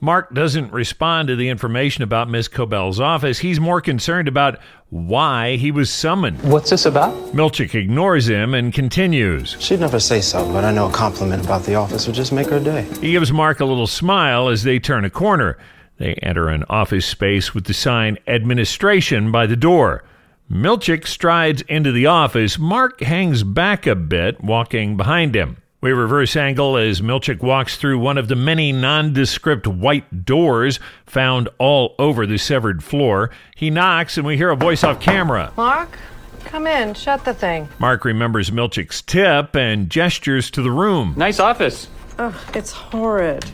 [0.00, 3.38] Mark doesn't respond to the information about Miss Cobel's office.
[3.38, 4.58] He's more concerned about
[4.94, 6.40] why he was summoned.
[6.44, 7.12] What's this about?
[7.32, 9.56] Milchick ignores him and continues.
[9.58, 12.46] She'd never say so, but I know a compliment about the office would just make
[12.46, 12.82] her day.
[13.00, 15.58] He gives Mark a little smile as they turn a corner.
[15.98, 20.04] They enter an office space with the sign Administration by the door.
[20.48, 22.56] Milchick strides into the office.
[22.56, 25.56] Mark hangs back a bit, walking behind him.
[25.84, 31.50] We reverse angle as Milchick walks through one of the many nondescript white doors found
[31.58, 33.28] all over the severed floor.
[33.54, 35.52] He knocks, and we hear a voice off camera.
[35.58, 35.98] Mark,
[36.46, 36.94] come in.
[36.94, 37.68] Shut the thing.
[37.78, 41.12] Mark remembers Milchick's tip and gestures to the room.
[41.18, 41.86] Nice office.
[42.16, 43.44] Ugh, it's horrid.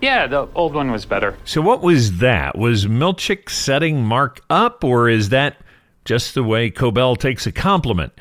[0.00, 1.36] Yeah, the old one was better.
[1.44, 2.58] So, what was that?
[2.58, 5.56] Was Milchick setting Mark up, or is that
[6.04, 8.12] just the way Cobel takes a compliment?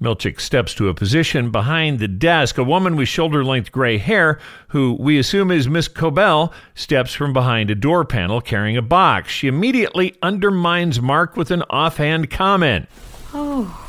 [0.00, 2.56] Milchick steps to a position behind the desk.
[2.56, 4.38] A woman with shoulder length gray hair,
[4.68, 9.30] who we assume is Miss Cobel, steps from behind a door panel carrying a box.
[9.30, 12.88] She immediately undermines Mark with an offhand comment.
[13.34, 13.86] Oh.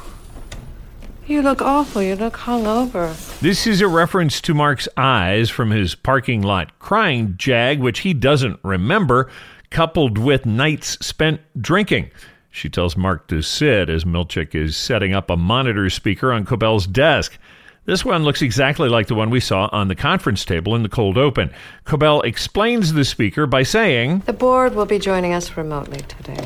[1.27, 2.01] You look awful.
[2.01, 3.39] You look hungover.
[3.39, 8.13] This is a reference to Mark's eyes from his parking lot crying jag, which he
[8.13, 9.29] doesn't remember,
[9.69, 12.11] coupled with nights spent drinking.
[12.51, 16.85] She tells Mark to sit as Milchick is setting up a monitor speaker on Cobel's
[16.85, 17.37] desk.
[17.85, 20.89] This one looks exactly like the one we saw on the conference table in the
[20.89, 21.51] cold open.
[21.85, 26.45] Cobel explains the speaker by saying, The board will be joining us remotely today.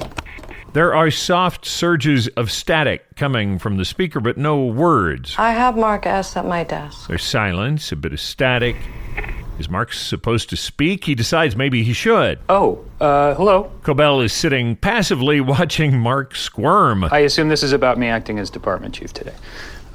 [0.72, 5.36] There are soft surges of static coming from the speaker, but no words.
[5.38, 6.38] I have Mark S.
[6.38, 7.08] at my desk.
[7.08, 8.76] There's silence, a bit of static.
[9.58, 11.06] Is Mark supposed to speak?
[11.06, 12.40] He decides maybe he should.
[12.50, 13.72] Oh, uh, hello.
[13.84, 17.06] Cobel is sitting passively watching Mark squirm.
[17.06, 19.34] I assume this is about me acting as department chief today.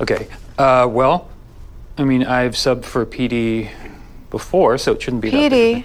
[0.00, 0.28] Okay.
[0.56, 1.28] Uh, well,
[1.98, 3.70] I mean, I've subbed for PD
[4.30, 5.84] before, so it shouldn't be that big.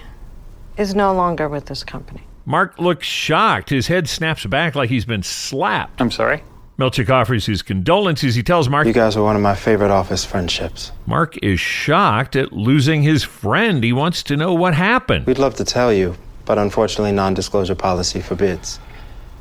[0.78, 2.22] is no longer with this company.
[2.46, 3.70] Mark looks shocked.
[3.70, 6.00] His head snaps back like he's been slapped.
[6.00, 6.42] I'm sorry?
[6.78, 8.34] Milchick offers his condolences.
[8.34, 10.92] He tells Mark, You guys are one of my favorite office friendships.
[11.06, 13.82] Mark is shocked at losing his friend.
[13.82, 15.26] He wants to know what happened.
[15.26, 18.78] We'd love to tell you, but unfortunately, non disclosure policy forbids.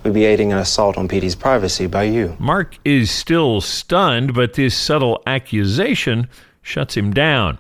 [0.04, 2.38] We'd be aiding an assault on PD's privacy by you.
[2.40, 6.30] Mark is still stunned, but this subtle accusation
[6.62, 7.58] shuts him down.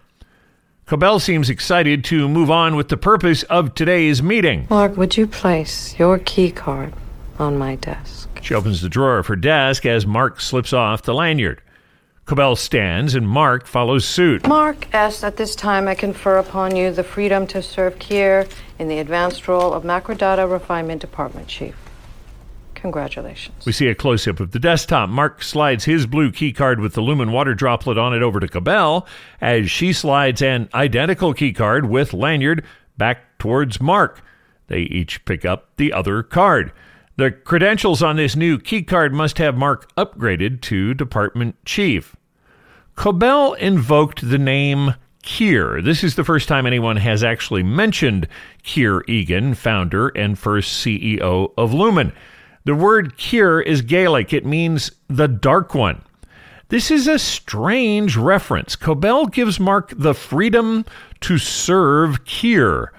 [0.86, 4.68] Cobel seems excited to move on with the purpose of today's meeting.
[4.70, 6.94] Mark, would you place your key card
[7.40, 8.35] on my desk?
[8.46, 11.64] She opens the drawer of her desk as Mark slips off the lanyard.
[12.26, 14.48] Cobel stands and Mark follows suit.
[14.48, 18.88] Mark S., at this time I confer upon you the freedom to serve here in
[18.88, 21.76] the advanced role of Macrodata Refinement Department Chief.
[22.76, 23.66] Congratulations.
[23.66, 25.10] We see a close up of the desktop.
[25.10, 28.48] Mark slides his blue key card with the Lumon water droplet on it over to
[28.48, 29.08] Cobel
[29.41, 32.64] as she slides an identical key card with lanyard
[32.96, 34.22] back towards Mark.
[34.68, 36.72] They each pick up the other card.
[37.18, 42.18] The credentials on this new key card must have Mark upgraded to department chief.
[42.95, 45.82] Cobel invoked the name Kier.
[45.82, 48.28] This is the first time anyone has actually mentioned
[48.63, 52.11] Kier Eagan, founder and first CEO of Lumon.
[52.66, 54.34] The word Kier is Gaelic.
[54.34, 56.01] It means the dark one.
[56.68, 58.76] This is a strange reference.
[58.76, 60.84] Cobel gives Mark the freedom
[61.22, 62.89] to serve Kier.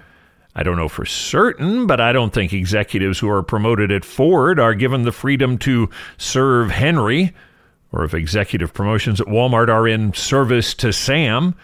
[0.58, 4.58] I don't know for certain, but I don't think executives who are promoted at Ford
[4.58, 7.34] are given the freedom to serve Henry,
[7.92, 11.54] or if executive promotions at Walmart are in service to Sam.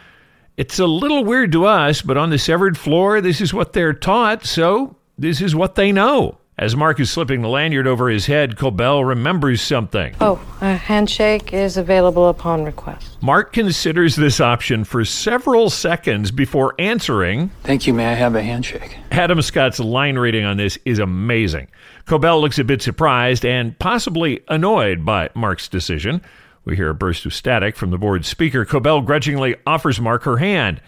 [0.59, 3.95] It's a little weird to us, but on the severed floor, this is what they're
[3.95, 6.36] taught, so this is what they know.
[6.59, 10.14] As Mark is slipping the lanyard over his head, Cobel remembers something.
[10.20, 13.16] Oh, a handshake is available upon request.
[13.22, 17.48] Mark considers this option for several seconds before answering.
[17.62, 17.94] Thank you.
[17.94, 18.98] May I have a handshake?
[19.11, 21.68] Adam Scott's line reading on this is amazing.
[22.05, 26.20] Cobel looks a bit surprised and possibly annoyed by Mark's decision.
[26.66, 28.66] We hear a burst of static from the board's speaker.
[28.66, 30.82] Cobel grudgingly offers Mark her hand.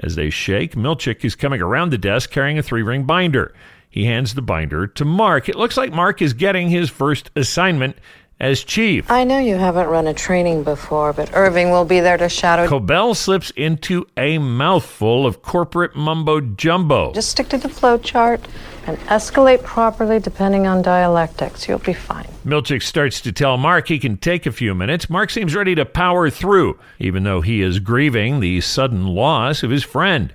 [0.00, 3.54] As they shake, Milchick is coming around the desk carrying a three ring binder.
[3.94, 5.48] He hands the binder to Mark.
[5.48, 7.96] It looks like Mark is getting his first assignment
[8.40, 9.08] as chief.
[9.08, 12.66] I know you haven't run a training before, but Irving will be there to shadow.
[12.66, 17.12] Cobel slips into a mouthful of corporate mumbo jumbo.
[17.12, 18.40] Just stick to the flow chart
[18.88, 21.68] and escalate properly depending on dialectics.
[21.68, 22.26] You'll be fine.
[22.44, 25.08] Milchick starts to tell Mark he can take a few minutes.
[25.08, 29.70] Mark seems ready to power through, even though he is grieving the sudden loss of
[29.70, 30.34] his friend.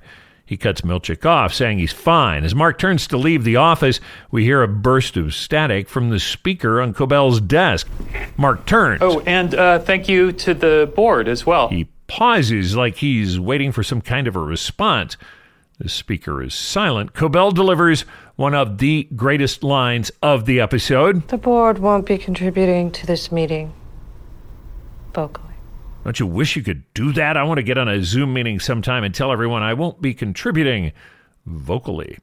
[0.50, 2.43] He cuts Milchick off, saying he's fine.
[2.43, 4.00] As Mark turns to leave the office,
[4.32, 7.88] we hear a burst of static from the speaker on Cobel's desk.
[8.36, 9.00] Mark turns.
[9.04, 11.68] Oh, and uh, thank you to the board as well.
[11.68, 15.18] He pauses like he's waiting for some kind of a response.
[15.78, 17.14] The speaker is silent.
[17.14, 18.02] Cobel delivers
[18.36, 21.28] one of the greatest lines of the episode.
[21.28, 23.72] The board won't be contributing to this meeting
[25.14, 25.49] vocally.
[26.04, 27.38] Don't you wish you could do that?
[27.38, 30.14] I want to get on a Zoom meeting sometime and tell everyone I won't be
[30.14, 30.91] contributing
[31.45, 32.18] vocally.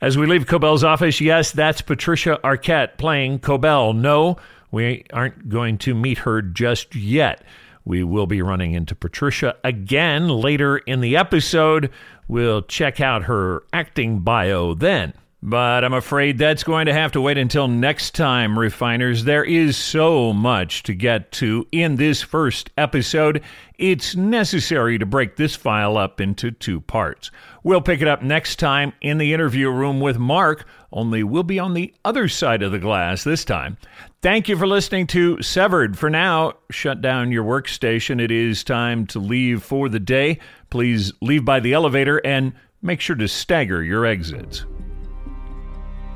[0.00, 3.92] As we leave Cobel's office, yes, that's Patricia Arquette playing Cobel.
[3.92, 4.36] No,
[4.70, 7.42] we aren't going to meet her just yet.
[7.84, 11.90] We will be running into Patricia again later in the episode.
[12.28, 15.14] We'll check out her acting bio then.
[15.42, 19.24] But I'm afraid that's going to have to wait until next time, refiners.
[19.24, 23.42] There is so much to get to in this first episode.
[23.78, 27.30] It's necessary to break this file up into two parts.
[27.62, 31.58] We'll pick it up next time in the interview room with Mark, only we'll be
[31.58, 33.78] on the other side of the glass this time.
[34.20, 35.98] Thank you for listening to Severed.
[35.98, 38.20] For now, shut down your workstation.
[38.20, 40.38] It is time to leave for the day.
[40.68, 44.66] Please leave by the elevator and make sure to stagger your exits.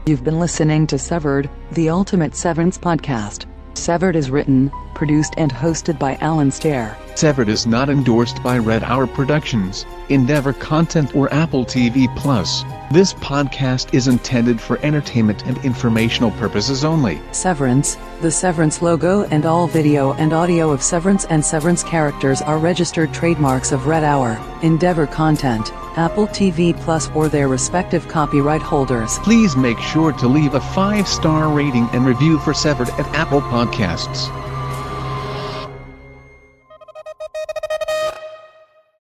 [0.06, 3.46] You've been listening to Severed, the Ultimate Severance podcast.
[3.72, 6.96] Severed is written, produced, and hosted by Alan Stair.
[7.16, 12.64] Severed is not endorsed by Red Hour Productions, Endeavor Content, or Apple TV Plus.
[12.90, 17.20] This podcast is intended for entertainment and informational purposes only.
[17.32, 22.58] Severance, the Severance logo, and all video and audio of Severance and Severance characters are
[22.58, 29.18] registered trademarks of Red Hour, Endeavor Content, Apple TV Plus, or their respective copyright holders.
[29.20, 33.40] Please make sure to leave a five star rating and review for Severed at Apple
[33.40, 34.28] Podcasts.